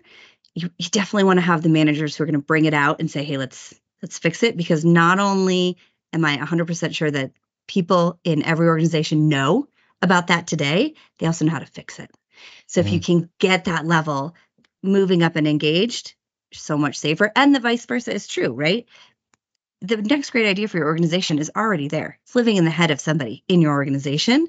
[0.54, 3.00] You, you definitely want to have the managers who are going to bring it out
[3.00, 5.76] and say, hey, let's let's fix it because not only
[6.14, 7.32] am I 100% sure that
[7.68, 9.68] people in every organization know
[10.02, 12.10] about that today, they also know how to fix it.
[12.66, 12.86] So mm-hmm.
[12.86, 13.20] if you mm-hmm.
[13.20, 14.34] can get that level
[14.82, 16.14] moving up and engaged,
[16.52, 17.30] so much safer.
[17.36, 18.86] And the vice versa is true, right?
[19.82, 22.18] The next great idea for your organization is already there.
[22.24, 24.48] It's living in the head of somebody in your organization.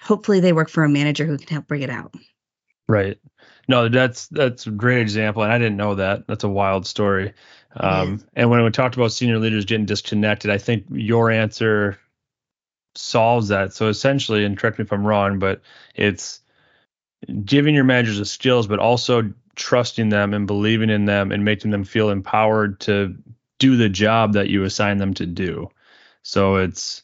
[0.00, 2.14] Hopefully they work for a manager who can help bring it out.
[2.88, 3.18] Right.
[3.68, 6.26] No, that's that's a great example, and I didn't know that.
[6.26, 7.32] That's a wild story.
[7.74, 11.98] Um, and when we talked about senior leaders getting disconnected, I think your answer
[12.94, 13.72] solves that.
[13.72, 15.62] So essentially, and correct me if I'm wrong, but
[15.94, 16.40] it's
[17.44, 21.70] giving your managers the skills, but also trusting them and believing in them and making
[21.70, 23.16] them feel empowered to
[23.58, 25.68] do the job that you assign them to do.
[26.22, 27.02] So it's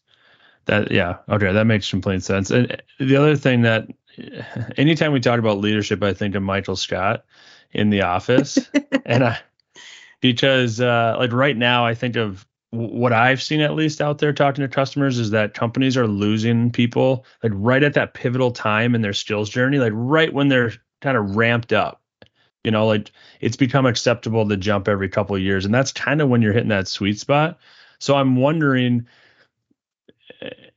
[0.65, 2.51] that, yeah, okay, that makes complete sense.
[2.51, 3.89] And the other thing that
[4.77, 7.25] anytime we talk about leadership, I think of Michael Scott
[7.73, 8.59] in the office.
[9.05, 9.39] and I,
[10.21, 14.33] because uh, like right now, I think of what I've seen at least out there
[14.33, 18.95] talking to customers is that companies are losing people like right at that pivotal time
[18.95, 22.03] in their skills journey, like right when they're kind of ramped up.
[22.65, 26.21] You know, like it's become acceptable to jump every couple of years, and that's kind
[26.21, 27.59] of when you're hitting that sweet spot.
[27.99, 29.07] So I'm wondering,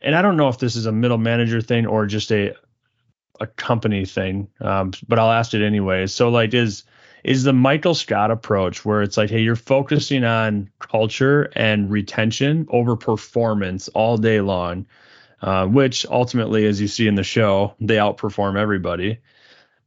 [0.01, 2.53] and I don't know if this is a middle manager thing or just a
[3.41, 6.05] a company thing, um, but I'll ask it anyway.
[6.05, 6.83] So like, is
[7.23, 12.67] is the Michael Scott approach where it's like, hey, you're focusing on culture and retention
[12.69, 14.87] over performance all day long,
[15.41, 19.19] uh, which ultimately, as you see in the show, they outperform everybody.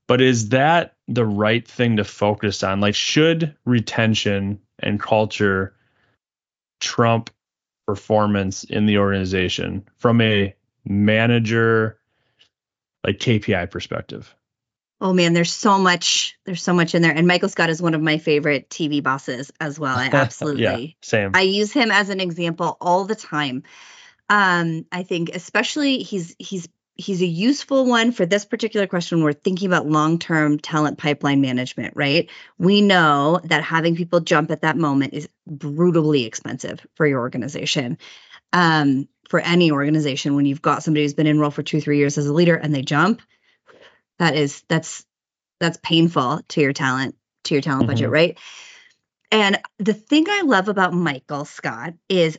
[0.06, 2.80] But is that the right thing to focus on?
[2.80, 5.74] Like, should retention and culture
[6.80, 7.30] trump
[7.86, 11.98] performance in the organization from a manager,
[13.04, 14.34] like KPI perspective?
[15.04, 16.38] Oh man, there's so much.
[16.46, 17.12] There's so much in there.
[17.12, 19.94] And Michael Scott is one of my favorite TV bosses as well.
[19.94, 20.62] I absolutely.
[20.62, 21.32] yeah, same.
[21.34, 23.64] I use him as an example all the time.
[24.30, 29.22] Um, I think especially he's he's he's a useful one for this particular question.
[29.22, 32.30] We're thinking about long-term talent pipeline management, right?
[32.56, 37.98] We know that having people jump at that moment is brutally expensive for your organization.
[38.54, 41.98] Um, for any organization, when you've got somebody who's been in role for two, three
[41.98, 43.20] years as a leader and they jump,
[44.18, 45.04] that is that's
[45.60, 47.92] that's painful to your talent to your talent mm-hmm.
[47.92, 48.38] budget right?
[49.30, 52.38] And the thing i love about michael scott is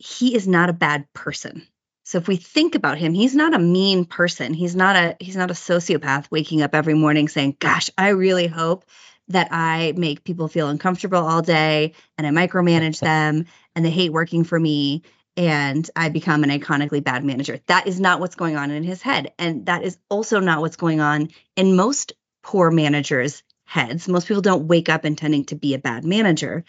[0.00, 1.66] he is not a bad person.
[2.04, 4.54] So if we think about him he's not a mean person.
[4.54, 8.46] He's not a he's not a sociopath waking up every morning saying gosh i really
[8.46, 8.84] hope
[9.28, 13.44] that i make people feel uncomfortable all day and i micromanage them
[13.76, 15.02] and they hate working for me
[15.40, 17.60] and I become an iconically bad manager.
[17.66, 19.32] That is not what's going on in his head.
[19.38, 24.06] And that is also not what's going on in most poor managers' heads.
[24.06, 26.64] Most people don't wake up intending to be a bad manager.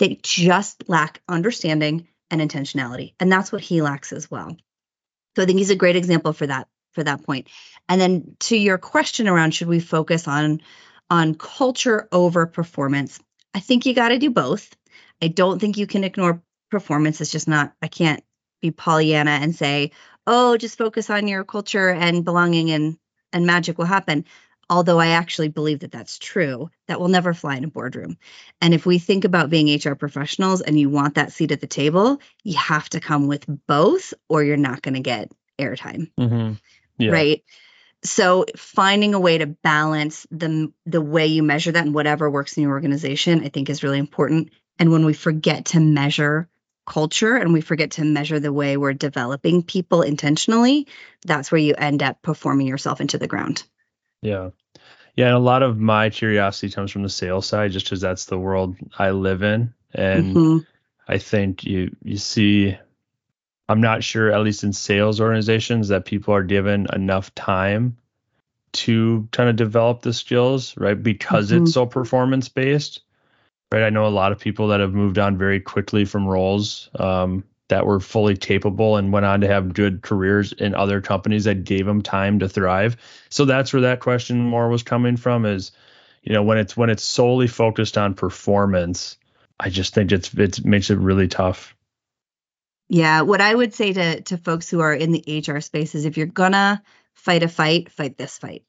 [0.00, 3.14] They just lack understanding and intentionality.
[3.20, 4.56] And that's what he lacks as well.
[5.36, 7.46] So I think he's a great example for that for that point.
[7.88, 10.60] And then to your question around should we focus on
[11.08, 13.20] on culture over performance?
[13.54, 14.74] I think you got to do both.
[15.22, 18.22] I don't think you can ignore performance is just not i can't
[18.60, 19.90] be pollyanna and say
[20.26, 22.98] oh just focus on your culture and belonging and
[23.32, 24.24] and magic will happen.
[24.70, 28.18] Although i actually believe that that's true that will never fly in a boardroom.
[28.60, 31.66] And if we think about being hr professionals and you want that seat at the
[31.66, 36.10] table you have to come with both or you're not going to get airtime.
[36.20, 36.52] Mm-hmm.
[36.98, 37.10] yeah.
[37.10, 37.44] right?
[38.04, 42.56] So finding a way to balance the the way you measure that and whatever works
[42.56, 44.50] in your organization i think is really important.
[44.78, 46.48] And when we forget to measure
[46.88, 50.86] culture and we forget to measure the way we're developing people intentionally,
[51.24, 53.62] that's where you end up performing yourself into the ground.
[54.22, 54.50] Yeah.
[55.14, 55.26] Yeah.
[55.26, 58.38] And a lot of my curiosity comes from the sales side, just because that's the
[58.38, 59.74] world I live in.
[59.94, 60.58] And mm-hmm.
[61.06, 62.76] I think you you see
[63.68, 67.98] I'm not sure, at least in sales organizations, that people are given enough time
[68.72, 71.00] to kind of develop the skills, right?
[71.00, 71.64] Because mm-hmm.
[71.64, 73.02] it's so performance based,
[73.72, 73.82] right?
[73.82, 77.44] I know a lot of people that have moved on very quickly from roles um,
[77.68, 81.64] that were fully capable and went on to have good careers in other companies that
[81.64, 82.96] gave them time to thrive.
[83.28, 85.72] So that's where that question more was coming from is,
[86.22, 89.18] you know, when it's when it's solely focused on performance,
[89.60, 91.74] I just think it's it makes it really tough.
[92.88, 96.06] Yeah, what I would say to to folks who are in the HR space is
[96.06, 96.82] if you're gonna
[97.14, 98.64] fight a fight, fight this fight.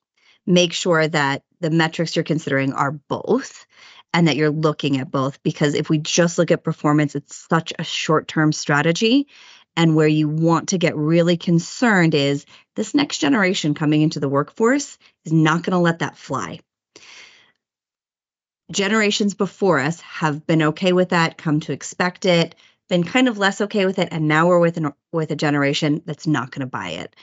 [0.46, 3.66] Make sure that the metrics you're considering are both
[4.14, 7.74] and that you're looking at both because if we just look at performance, it's such
[7.78, 9.28] a short-term strategy
[9.76, 12.46] and where you want to get really concerned is
[12.76, 16.60] this next generation coming into the workforce is not going to let that fly
[18.72, 22.56] generations before us have been okay with that, come to expect it,
[22.88, 26.02] been kind of less okay with it, and now we're with an with a generation
[26.06, 27.16] that's not going to buy it.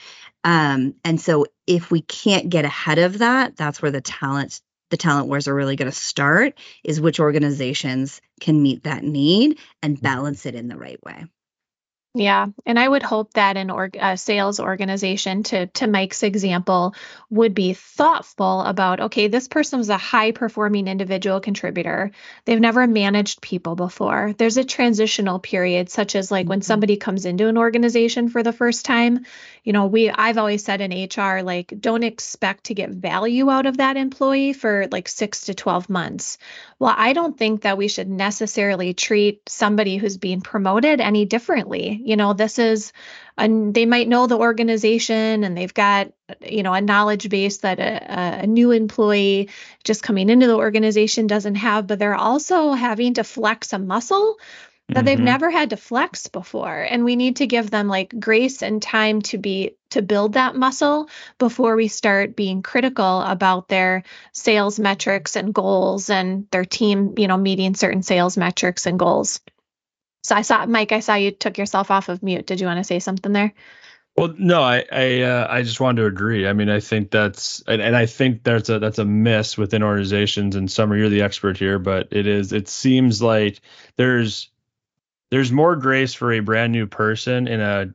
[0.43, 4.97] Um, and so, if we can't get ahead of that, that's where the talent the
[4.97, 6.57] talent wars are really going to start.
[6.83, 10.03] Is which organizations can meet that need and mm-hmm.
[10.03, 11.25] balance it in the right way.
[12.17, 16.95] Yeah, and I would hope that an org, a sales organization, to to Mike's example,
[17.29, 22.09] would be thoughtful about okay, this person was a high performing individual contributor.
[22.45, 24.33] They've never managed people before.
[24.35, 26.65] There's a transitional period, such as like when mm-hmm.
[26.65, 29.25] somebody comes into an organization for the first time.
[29.63, 33.67] You know, we I've always said in HR like don't expect to get value out
[33.67, 36.39] of that employee for like six to twelve months.
[36.79, 41.99] Well, I don't think that we should necessarily treat somebody who's being promoted any differently.
[42.03, 42.93] You know this is
[43.37, 46.11] and they might know the organization and they've got
[46.41, 49.49] you know a knowledge base that a, a, new employee
[49.83, 54.37] just coming into the organization doesn't have but they're also having to flex a muscle
[54.89, 55.05] that mm-hmm.
[55.05, 58.81] they've never had to flex before and we need to give them like grace and
[58.81, 64.79] time to be to build that muscle before we start being critical about their sales
[64.79, 69.41] metrics and goals and their team you know meeting certain sales metrics and goals
[70.27, 70.91] so I saw Mike.
[70.91, 72.45] I saw you took yourself off of mute.
[72.45, 73.53] Did you want to say something there?
[74.17, 76.45] Well, no, I I, uh, I just wanted to agree.
[76.45, 79.83] I mean, I think that's and, and I think that's a that's a miss within
[79.83, 80.57] organizations.
[80.57, 82.51] And Summer, you're the expert here, but it is.
[82.51, 83.61] It seems like
[83.95, 84.49] there's
[85.29, 87.93] there's more grace for a brand new person in a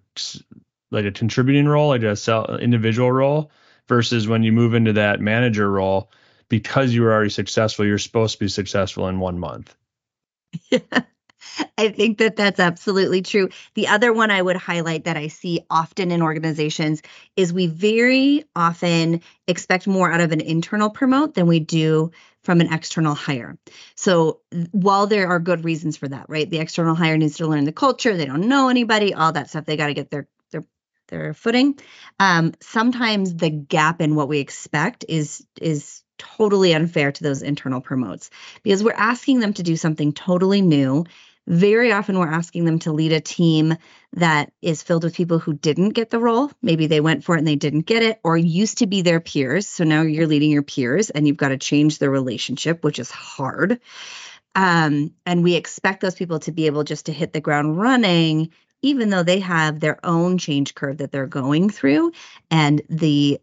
[0.90, 3.50] like a contributing role, like a self, individual role,
[3.88, 6.10] versus when you move into that manager role
[6.48, 7.86] because you were already successful.
[7.86, 9.74] You're supposed to be successful in one month.
[11.78, 13.48] I think that that's absolutely true.
[13.74, 17.02] The other one I would highlight that I see often in organizations
[17.36, 22.10] is we very often expect more out of an internal promote than we do
[22.44, 23.56] from an external hire.
[23.94, 24.40] So
[24.72, 26.48] while there are good reasons for that, right?
[26.48, 29.64] The external hire needs to learn the culture, they don't know anybody, all that stuff.
[29.64, 30.64] They got to get their their
[31.08, 31.78] their footing.
[32.18, 37.80] Um, sometimes the gap in what we expect is is totally unfair to those internal
[37.80, 38.30] promotes
[38.62, 41.04] because we're asking them to do something totally new
[41.46, 43.76] very often, we're asking them to lead a team
[44.14, 46.50] that is filled with people who didn't get the role.
[46.62, 49.20] Maybe they went for it and they didn't get it, or used to be their
[49.20, 49.66] peers.
[49.66, 53.10] So now you're leading your peers and you've got to change the relationship, which is
[53.10, 53.80] hard.
[54.54, 58.50] Um, and we expect those people to be able just to hit the ground running,
[58.82, 62.12] even though they have their own change curve that they're going through.
[62.50, 63.40] And the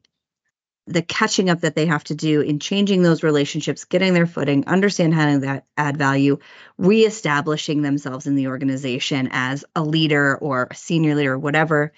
[0.89, 4.65] the catching up that they have to do in changing those relationships, getting their footing,
[4.65, 6.39] understand how to add value,
[6.77, 11.93] reestablishing themselves in the organization as a leader or a senior leader, whatever,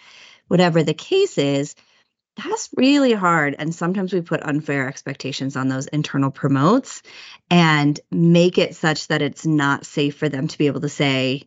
[0.49, 1.73] whatever the case is,
[2.35, 3.55] that's really hard.
[3.57, 7.01] And sometimes we put unfair expectations on those internal promotes
[7.49, 11.43] and make it such that it's not safe for them to be able to say,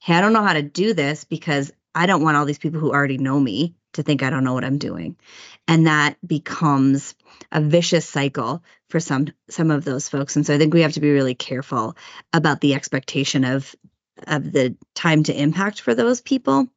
[0.00, 2.80] Hey, I don't know how to do this because I don't want all these people
[2.80, 5.16] who already know me to think I don't know what I'm doing.
[5.66, 7.14] And that becomes
[7.50, 10.36] a vicious cycle for some some of those folks.
[10.36, 11.96] And so I think we have to be really careful
[12.32, 13.74] about the expectation of
[14.26, 16.68] of the time to impact for those people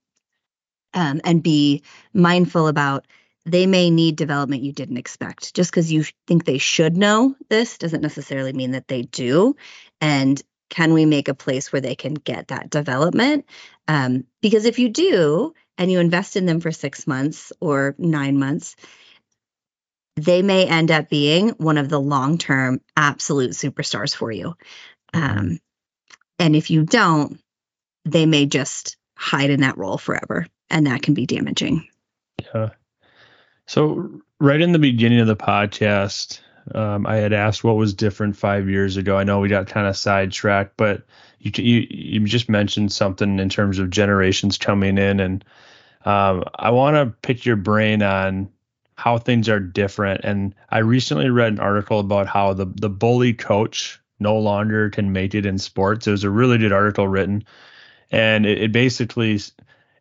[0.93, 3.05] um, and be mindful about
[3.45, 5.53] they may need development you didn't expect.
[5.53, 9.55] Just because you think they should know this doesn't necessarily mean that they do.
[10.01, 13.45] And can we make a place where they can get that development?
[13.87, 18.37] Um, because if you do, and you invest in them for six months or nine
[18.37, 18.75] months,
[20.15, 24.55] they may end up being one of the long term absolute superstars for you.
[25.13, 25.59] Um,
[26.39, 27.39] and if you don't,
[28.05, 31.87] they may just hide in that role forever, and that can be damaging.
[32.53, 32.69] Yeah.
[33.65, 36.39] So, right in the beginning of the podcast,
[36.73, 39.17] um, I had asked what was different five years ago.
[39.17, 41.03] I know we got kind of sidetracked, but
[41.39, 45.43] you, you you just mentioned something in terms of generations coming in, and
[46.07, 48.49] um, I want to pick your brain on
[48.95, 50.21] how things are different.
[50.23, 55.11] And I recently read an article about how the the bully coach no longer can
[55.11, 56.07] make it in sports.
[56.07, 57.43] It was a really good article written,
[58.09, 59.35] and it, it basically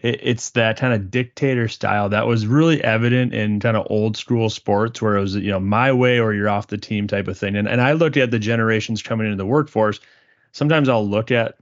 [0.00, 4.16] it, it's that kind of dictator style that was really evident in kind of old
[4.16, 7.26] school sports where it was you know my way or you're off the team type
[7.26, 7.56] of thing.
[7.56, 9.98] And and I looked at the generations coming into the workforce.
[10.52, 11.56] Sometimes I'll look at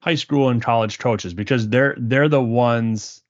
[0.00, 3.22] high school and college coaches because they're they're the ones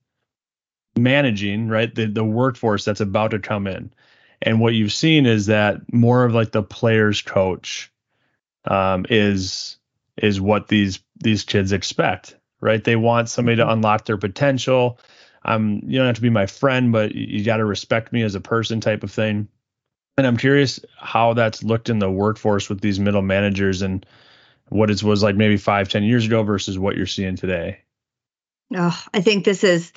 [0.97, 3.93] managing right the, the workforce that's about to come in.
[4.41, 7.91] And what you've seen is that more of like the players coach
[8.65, 9.79] um, is
[10.17, 12.83] is what these these kids expect right?
[12.83, 13.73] They want somebody to mm-hmm.
[13.73, 14.99] unlock their potential.
[15.45, 18.35] Um you don't have to be my friend but you got to respect me as
[18.35, 19.49] a person type of thing.
[20.17, 24.07] And i'm curious how that's looked in the workforce with these middle managers and
[24.69, 27.81] what it was like maybe five ten years ago versus what you're seeing today.
[28.75, 29.93] Oh i think this is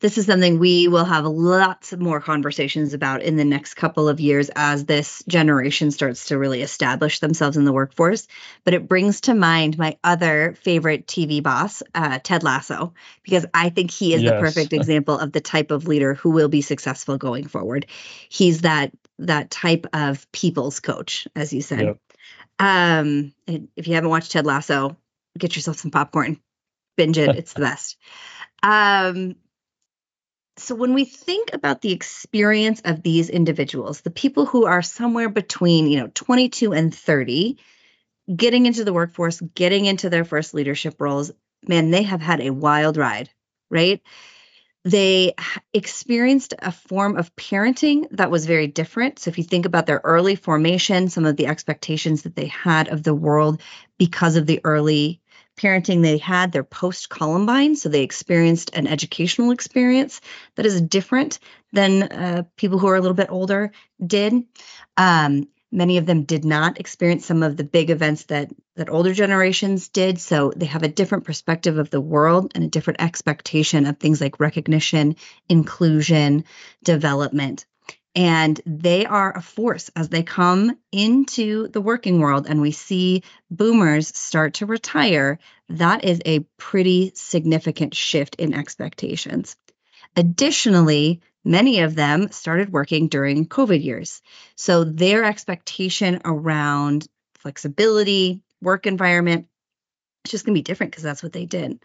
[0.00, 4.20] this is something we will have lots more conversations about in the next couple of
[4.20, 8.28] years as this generation starts to really establish themselves in the workforce.
[8.64, 12.94] But it brings to mind my other favorite TV boss, uh, Ted Lasso,
[13.24, 14.32] because I think he is yes.
[14.32, 17.86] the perfect example of the type of leader who will be successful going forward.
[18.28, 21.80] He's that that type of people's coach, as you said.
[21.80, 21.98] Yep.
[22.60, 24.96] Um, if you haven't watched Ted Lasso,
[25.36, 26.40] get yourself some popcorn,
[26.96, 27.34] binge it.
[27.36, 27.96] it's the best.
[28.62, 29.36] Um,
[30.58, 35.28] so when we think about the experience of these individuals, the people who are somewhere
[35.28, 37.58] between, you know, 22 and 30,
[38.34, 41.30] getting into the workforce, getting into their first leadership roles,
[41.66, 43.30] man, they have had a wild ride,
[43.70, 44.02] right?
[44.84, 45.34] They
[45.74, 49.18] experienced a form of parenting that was very different.
[49.18, 52.88] So, if you think about their early formation, some of the expectations that they had
[52.88, 53.60] of the world
[53.98, 55.20] because of the early
[55.58, 57.76] parenting they had, their post Columbine.
[57.76, 60.20] So they experienced an educational experience
[60.54, 61.38] that is different
[61.72, 63.72] than uh, people who are a little bit older
[64.04, 64.44] did.
[64.96, 69.12] Um, many of them did not experience some of the big events that that older
[69.12, 73.86] generations did so they have a different perspective of the world and a different expectation
[73.86, 75.16] of things like recognition
[75.48, 76.44] inclusion
[76.82, 77.66] development
[78.14, 83.22] and they are a force as they come into the working world and we see
[83.50, 85.38] boomers start to retire.
[85.68, 89.56] That is a pretty significant shift in expectations.
[90.16, 94.22] Additionally, many of them started working during COVID years.
[94.56, 97.06] So their expectation around
[97.38, 99.46] flexibility, work environment,
[100.24, 101.80] it's just going to be different because that's what they did.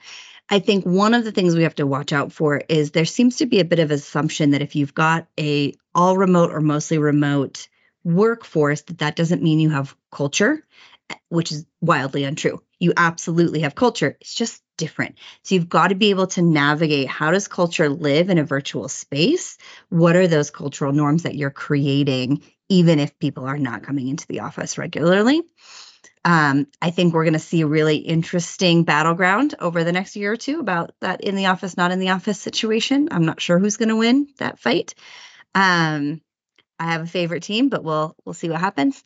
[0.50, 3.38] I think one of the things we have to watch out for is there seems
[3.38, 6.98] to be a bit of assumption that if you've got a all remote or mostly
[6.98, 7.68] remote
[8.04, 10.66] workforce that that doesn't mean you have culture,
[11.30, 12.62] which is wildly untrue.
[12.80, 14.18] You absolutely have culture.
[14.20, 15.18] It's just different.
[15.44, 18.90] So you've got to be able to navigate how does culture live in a virtual
[18.90, 19.58] space?
[19.90, 24.28] What are those cultural norms that you're creating even if people are not coming into
[24.28, 25.44] the office regularly?
[26.26, 30.32] Um, I think we're going to see a really interesting battleground over the next year
[30.32, 33.10] or two about that in the office, not in the office situation.
[33.12, 34.96] I'm not sure who's going to win that fight.
[35.56, 36.22] Um,
[36.80, 39.04] I have a favorite team, but we'll we'll see what happens.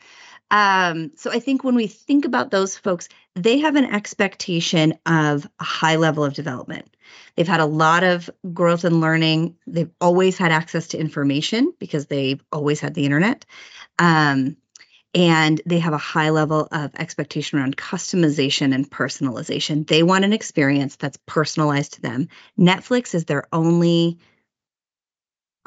[0.49, 5.45] Um, so I think when we think about those folks, they have an expectation of
[5.59, 6.95] a high level of development.
[7.35, 9.57] They've had a lot of growth and learning.
[9.67, 13.45] They've always had access to information because they've always had the internet.
[13.99, 14.57] Um,
[15.13, 19.87] and they have a high level of expectation around customization and personalization.
[19.87, 22.29] They want an experience that's personalized to them.
[22.57, 24.19] Netflix is their only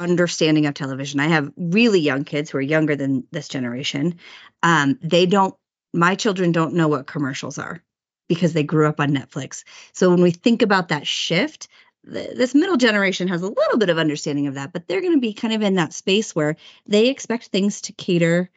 [0.01, 1.20] understanding of television.
[1.20, 4.18] I have really young kids who are younger than this generation.
[4.62, 5.55] Um, they don't,
[5.92, 7.82] my children don't know what commercials are
[8.28, 9.64] because they grew up on Netflix.
[9.92, 11.68] So when we think about that shift,
[12.03, 15.20] this middle generation has a little bit of understanding of that, but they're going to
[15.20, 18.51] be kind of in that space where they expect things to cater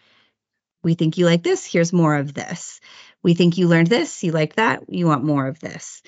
[0.83, 2.81] we think you like this, here's more of this.
[3.23, 6.03] We think you learned this, you like that, you want more of this.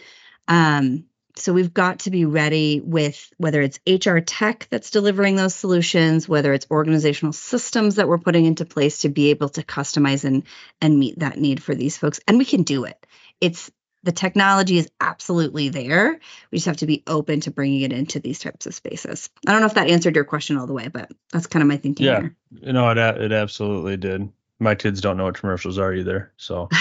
[0.47, 1.05] Um,
[1.37, 6.29] so we've got to be ready with whether it's HR tech that's delivering those solutions,
[6.29, 10.43] whether it's organizational systems that we're putting into place to be able to customize and
[10.81, 12.19] and meet that need for these folks.
[12.27, 13.05] And we can do it.
[13.41, 13.69] It's
[14.03, 16.19] the technology is absolutely there.
[16.51, 19.29] We just have to be open to bringing it into these types of spaces.
[19.47, 21.67] I don't know if that answered your question all the way, but that's kind of
[21.67, 22.05] my thinking.
[22.05, 22.35] Yeah, here.
[22.51, 24.29] you know, it it absolutely did
[24.59, 26.31] my kids don't know what commercials are either.
[26.37, 26.69] So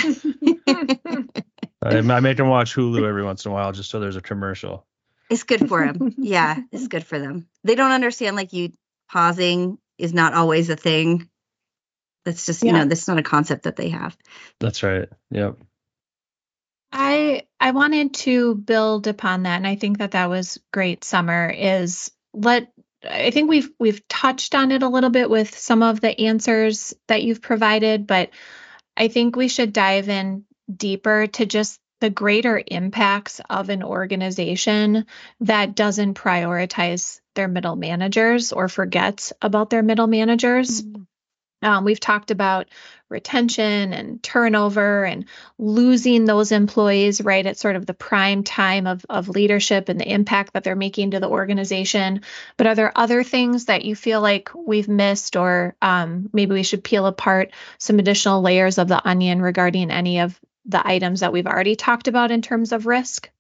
[1.85, 4.23] I, I make them watch Hulu every once in a while just so there's a
[4.23, 4.87] commercial.
[5.31, 6.15] It's good for them.
[6.19, 7.47] yeah, it's good for them.
[7.63, 8.73] They don't understand like you
[9.11, 11.29] pausing is not always a thing.
[12.25, 14.17] That's just, you know, this is not a concept that they have.
[14.59, 15.09] That's right.
[15.31, 15.59] Yep.
[16.91, 21.51] I I wanted to build upon that and I think that that was great summer
[21.51, 22.73] is let
[23.09, 26.95] I think we've we've touched on it a little bit with some of the answers
[27.09, 28.31] that you've provided but
[28.97, 35.07] I think we should dive in deeper to just the greater impacts of an organization
[35.41, 40.83] that doesn't prioritize their middle managers or forgets about their middle managers.
[40.83, 41.03] Mm-hmm.
[41.63, 42.67] Um, we've talked about
[43.09, 45.25] retention and turnover and
[45.59, 50.13] losing those employees right at sort of the prime time of, of leadership and the
[50.13, 52.21] impact that they're making to the organization.
[52.59, 56.65] But are there other things that you feel like we've missed, or um, maybe we
[56.65, 61.33] should peel apart some additional layers of the onion regarding any of the items that
[61.33, 63.31] we've already talked about in terms of risk?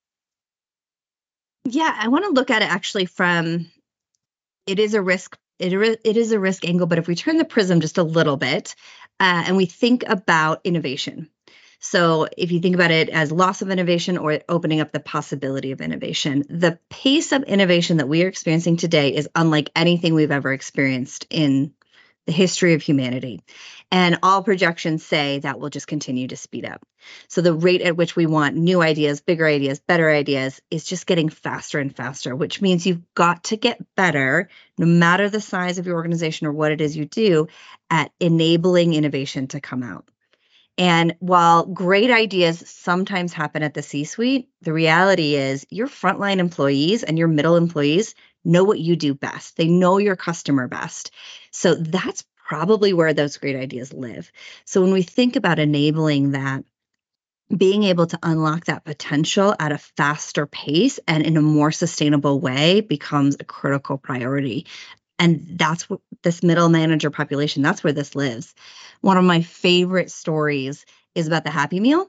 [1.64, 3.70] Yeah, I want to look at it actually from
[4.66, 7.44] it is a risk it, it is a risk angle, but if we turn the
[7.44, 8.74] prism just a little bit
[9.20, 11.30] uh, and we think about innovation.
[11.78, 15.70] So, if you think about it as loss of innovation or opening up the possibility
[15.72, 20.30] of innovation, the pace of innovation that we are experiencing today is unlike anything we've
[20.30, 21.74] ever experienced in
[22.26, 23.42] the history of humanity.
[23.90, 26.82] And all projections say that will just continue to speed up.
[27.28, 31.06] So the rate at which we want new ideas, bigger ideas, better ideas is just
[31.06, 35.78] getting faster and faster, which means you've got to get better, no matter the size
[35.78, 37.46] of your organization or what it is you do,
[37.90, 40.08] at enabling innovation to come out.
[40.76, 46.38] And while great ideas sometimes happen at the C suite, the reality is your frontline
[46.38, 49.56] employees and your middle employees know what you do best.
[49.56, 51.12] They know your customer best.
[51.52, 52.24] So that's
[52.54, 54.30] probably where those great ideas live.
[54.64, 56.64] So when we think about enabling that,
[57.54, 62.38] being able to unlock that potential at a faster pace and in a more sustainable
[62.38, 64.66] way becomes a critical priority.
[65.18, 68.54] And that's what this middle manager population, that's where this lives.
[69.00, 70.86] One of my favorite stories
[71.16, 72.08] is about the Happy Meal.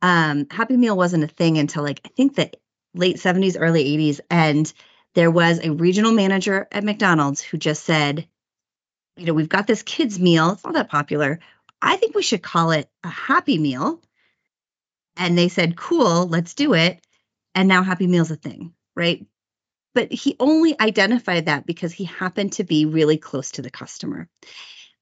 [0.00, 2.50] Um, Happy Meal wasn't a thing until like, I think the
[2.94, 4.20] late 70s, early 80s.
[4.30, 4.72] And
[5.14, 8.26] there was a regional manager at McDonald's who just said,
[9.16, 10.52] you know, we've got this kids' meal.
[10.52, 11.38] It's not that popular.
[11.80, 14.00] I think we should call it a Happy Meal.
[15.16, 17.00] And they said, cool, let's do it.
[17.54, 19.24] And now Happy Meal's a thing, right?
[19.94, 24.28] But he only identified that because he happened to be really close to the customer.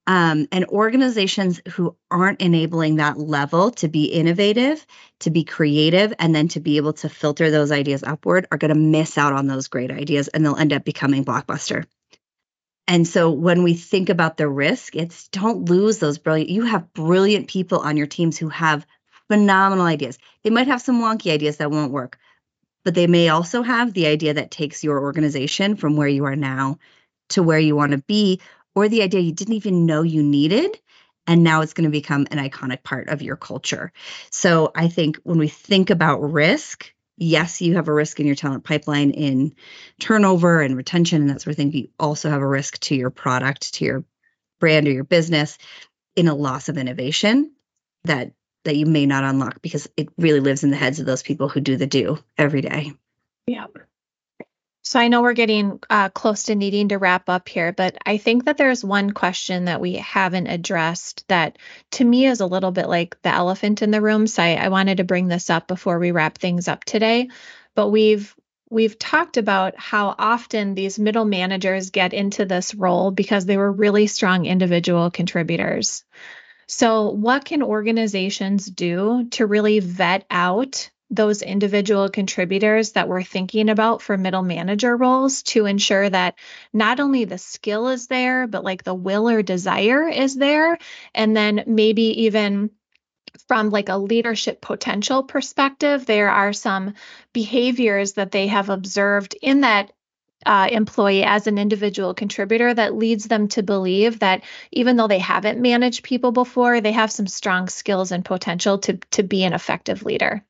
[0.06, 4.84] Um, and organizations who aren't enabling that level to be innovative,
[5.20, 8.74] to be creative, and then to be able to filter those ideas upward are going
[8.74, 11.84] to miss out on those great ideas and they'll end up becoming blockbuster.
[12.88, 16.50] And so when we think about the risk, it's don't lose those brilliant.
[16.50, 18.86] You have brilliant people on your teams who have
[19.28, 20.18] phenomenal ideas.
[20.42, 22.18] They might have some wonky ideas that won't work,
[22.84, 26.36] but they may also have the idea that takes your organization from where you are
[26.36, 26.78] now
[27.30, 28.40] to where you want to be
[28.74, 30.78] or the idea you didn't even know you needed
[31.26, 33.92] and now it's going to become an iconic part of your culture.
[34.30, 36.92] So I think when we think about risk,
[37.22, 39.54] yes, you have a risk in your talent pipeline in
[40.00, 41.72] turnover and retention and that sort of thing.
[41.72, 44.04] You also have a risk to your product, to your
[44.60, 45.58] brand or your business
[46.16, 47.52] in a loss of innovation
[48.04, 48.32] that
[48.64, 51.48] that you may not unlock because it really lives in the heads of those people
[51.48, 52.92] who do the do every day.
[53.46, 53.66] Yeah.
[54.84, 58.16] So I know we're getting uh, close to needing to wrap up here, but I
[58.18, 61.58] think that there's one question that we haven't addressed that
[61.92, 64.26] to me is a little bit like the elephant in the room.
[64.26, 67.28] So I, I wanted to bring this up before we wrap things up today.
[67.76, 68.34] But we've
[68.70, 73.70] we've talked about how often these middle managers get into this role because they were
[73.70, 76.04] really strong individual contributors.
[76.66, 83.68] So, what can organizations do to really vet out those individual contributors that we're thinking
[83.68, 86.34] about for middle manager roles to ensure that
[86.72, 90.78] not only the skill is there, but like the will or desire is there.
[91.14, 92.70] And then maybe even
[93.46, 96.94] from like a leadership potential perspective, there are some
[97.34, 99.92] behaviors that they have observed in that
[100.46, 104.42] uh, employee as an individual contributor that leads them to believe that
[104.72, 108.94] even though they haven't managed people before, they have some strong skills and potential to
[109.10, 110.44] to be an effective leader.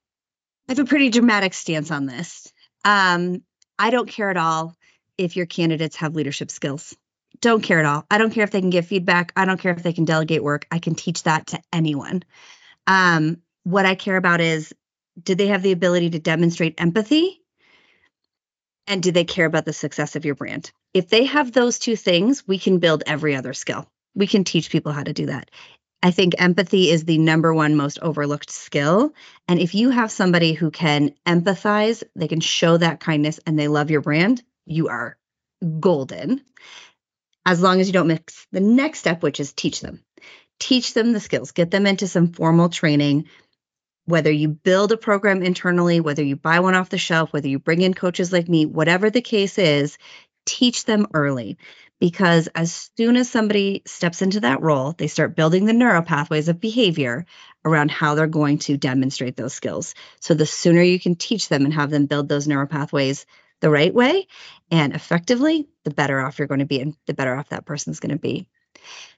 [0.68, 2.52] I have a pretty dramatic stance on this.
[2.84, 3.42] Um,
[3.78, 4.76] I don't care at all
[5.18, 6.96] if your candidates have leadership skills.
[7.40, 8.04] Don't care at all.
[8.10, 9.32] I don't care if they can give feedback.
[9.36, 10.66] I don't care if they can delegate work.
[10.70, 12.22] I can teach that to anyone.
[12.86, 14.72] Um, what I care about is
[15.20, 17.42] do they have the ability to demonstrate empathy?
[18.86, 20.72] And do they care about the success of your brand?
[20.92, 23.86] If they have those two things, we can build every other skill.
[24.14, 25.50] We can teach people how to do that.
[26.02, 29.14] I think empathy is the number one most overlooked skill.
[29.46, 33.68] And if you have somebody who can empathize, they can show that kindness and they
[33.68, 35.16] love your brand, you are
[35.80, 36.42] golden.
[37.46, 40.02] As long as you don't mix the next step, which is teach them.
[40.58, 43.26] teach them the skills, get them into some formal training.
[44.04, 47.58] Whether you build a program internally, whether you buy one off the shelf, whether you
[47.58, 49.98] bring in coaches like me, whatever the case is,
[50.46, 51.58] teach them early
[52.02, 56.48] because as soon as somebody steps into that role, they start building the neural pathways
[56.48, 57.24] of behavior
[57.64, 59.94] around how they're going to demonstrate those skills.
[60.18, 63.24] So the sooner you can teach them and have them build those neural pathways
[63.60, 64.26] the right way
[64.68, 68.00] and effectively, the better off you're going to be and the better off that person's
[68.00, 68.48] going to be.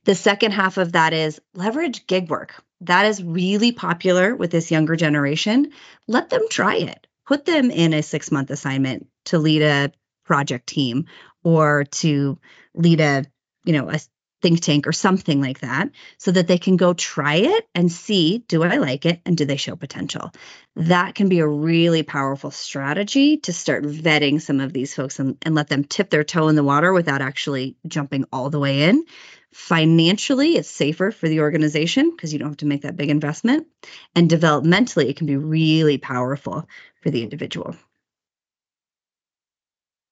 [0.05, 2.62] The second half of that is leverage gig work.
[2.82, 5.72] That is really popular with this younger generation.
[6.07, 7.07] Let them try it.
[7.26, 9.91] Put them in a six month assignment to lead a
[10.26, 11.07] project team
[11.43, 12.39] or to
[12.75, 13.25] lead a
[13.64, 13.99] you know a
[14.45, 18.45] think tank or something like that so that they can go try it and see
[18.47, 20.33] do I like it and do they show potential.
[20.77, 25.39] That can be a really powerful strategy to start vetting some of these folks and,
[25.41, 28.83] and let them tip their toe in the water without actually jumping all the way
[28.83, 29.07] in.
[29.55, 33.66] Financially, it's safer for the organization because you don't have to make that big investment.
[34.14, 36.68] And developmentally, it can be really powerful
[37.03, 37.77] for the individual.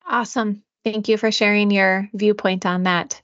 [0.07, 0.63] Awesome.
[0.85, 3.23] Thank you for sharing your viewpoint on that.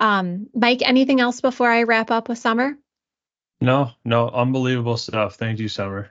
[0.00, 2.76] Um, Mike, anything else before I wrap up with Summer?
[3.60, 5.34] No, no, unbelievable stuff.
[5.34, 6.10] Thank you, Summer.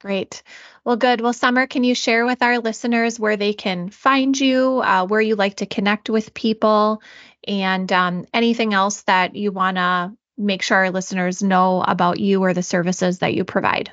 [0.00, 0.42] Great.
[0.82, 1.20] Well, good.
[1.20, 5.20] Well, Summer, can you share with our listeners where they can find you, uh, where
[5.20, 7.02] you like to connect with people,
[7.46, 12.42] and um, anything else that you want to make sure our listeners know about you
[12.42, 13.92] or the services that you provide?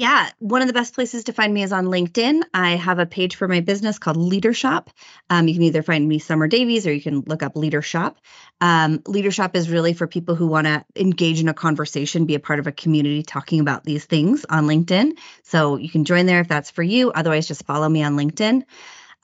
[0.00, 2.40] Yeah, one of the best places to find me is on LinkedIn.
[2.54, 4.88] I have a page for my business called Leadershop.
[5.28, 8.16] Um, you can either find me Summer Davies or you can look up Leadershop.
[8.62, 12.40] Um, Leadershop is really for people who want to engage in a conversation, be a
[12.40, 15.18] part of a community talking about these things on LinkedIn.
[15.42, 17.10] So you can join there if that's for you.
[17.10, 18.62] Otherwise, just follow me on LinkedIn.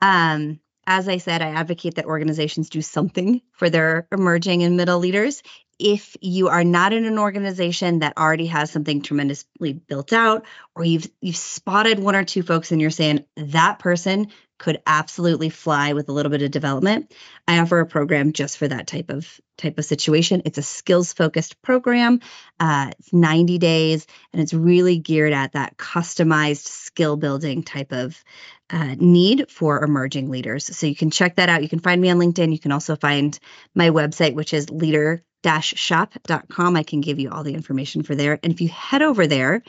[0.03, 4.99] Um, as I said, I advocate that organizations do something for their emerging and middle
[4.99, 5.43] leaders
[5.79, 10.85] if you are not in an organization that already has something tremendously built out or
[10.85, 15.93] you've you've spotted one or two folks and you're saying that person could absolutely fly
[15.93, 17.13] with a little bit of development
[17.47, 20.43] i offer a program just for that type of type of situation.
[20.45, 22.21] It's a skills focused program.
[22.61, 28.23] Uh, it's 90 days and it's really geared at that customized skill building type of
[28.71, 30.65] uh, need for emerging leaders.
[30.77, 31.63] So you can check that out.
[31.63, 32.53] You can find me on linkedin.
[32.53, 33.39] You can also find
[33.75, 36.77] my website which is leader shop.com.
[36.77, 38.39] I can give you all the information for there.
[38.43, 39.63] And if you head over there,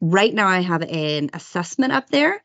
[0.00, 2.42] right now I have an assessment up there.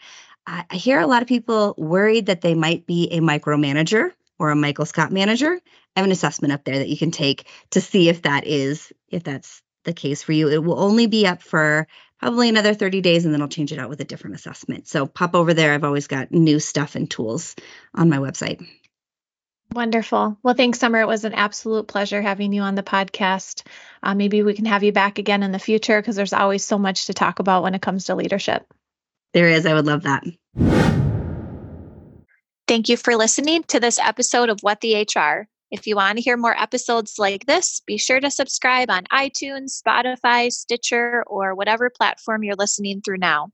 [0.47, 4.51] I, I hear a lot of people worried that they might be a micromanager or
[4.51, 5.59] a Michael Scott manager.
[5.95, 8.91] I have an assessment up there that you can take to see if that is,
[9.09, 10.49] if that's the case for you.
[10.49, 11.87] It will only be up for
[12.19, 14.87] probably another 30 days and then I'll change it out with a different assessment.
[14.87, 15.73] So pop over there.
[15.73, 17.55] I've always got new stuff and tools
[17.93, 18.65] on my website.
[19.73, 20.37] Wonderful.
[20.41, 20.99] Well, thanks, Summer.
[20.99, 23.63] It was an absolute pleasure having you on the podcast.
[24.01, 26.79] Uh, maybe we can have you back again in the future because there's always so
[26.79, 28.65] much to talk about when it comes to leadership.
[29.33, 29.67] There is.
[29.67, 30.23] I would love that.
[32.67, 35.47] Thank you for listening to this episode of What the HR.
[35.69, 39.79] If you want to hear more episodes like this, be sure to subscribe on iTunes,
[39.79, 43.49] Spotify, Stitcher, or whatever platform you're listening through now.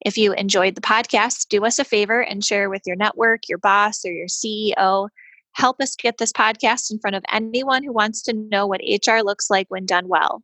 [0.00, 3.58] If you enjoyed the podcast, do us a favor and share with your network, your
[3.58, 5.08] boss, or your CEO
[5.52, 9.20] Help us get this podcast in front of anyone who wants to know what HR
[9.22, 10.42] looks like when done well.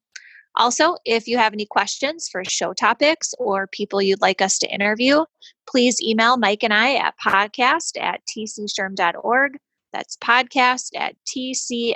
[0.57, 4.73] Also, if you have any questions for show topics or people you'd like us to
[4.73, 5.25] interview,
[5.69, 9.59] please email Mike and I at podcast at tcshrm.org.
[9.93, 11.95] That's podcast at tcshrm.org.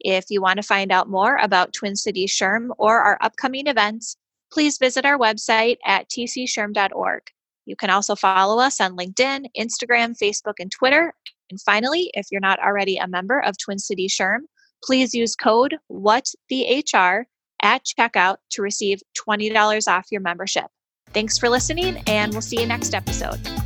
[0.00, 4.16] If you want to find out more about Twin City SHRM or our upcoming events,
[4.52, 7.22] please visit our website at tcshrm.org.
[7.66, 11.12] You can also follow us on LinkedIn, Instagram, Facebook, and Twitter.
[11.50, 14.40] And finally, if you're not already a member of Twin City SHRM,
[14.82, 17.24] please use code WhatTheHR
[17.62, 20.66] at checkout to receive $20 off your membership.
[21.12, 23.65] Thanks for listening, and we'll see you next episode.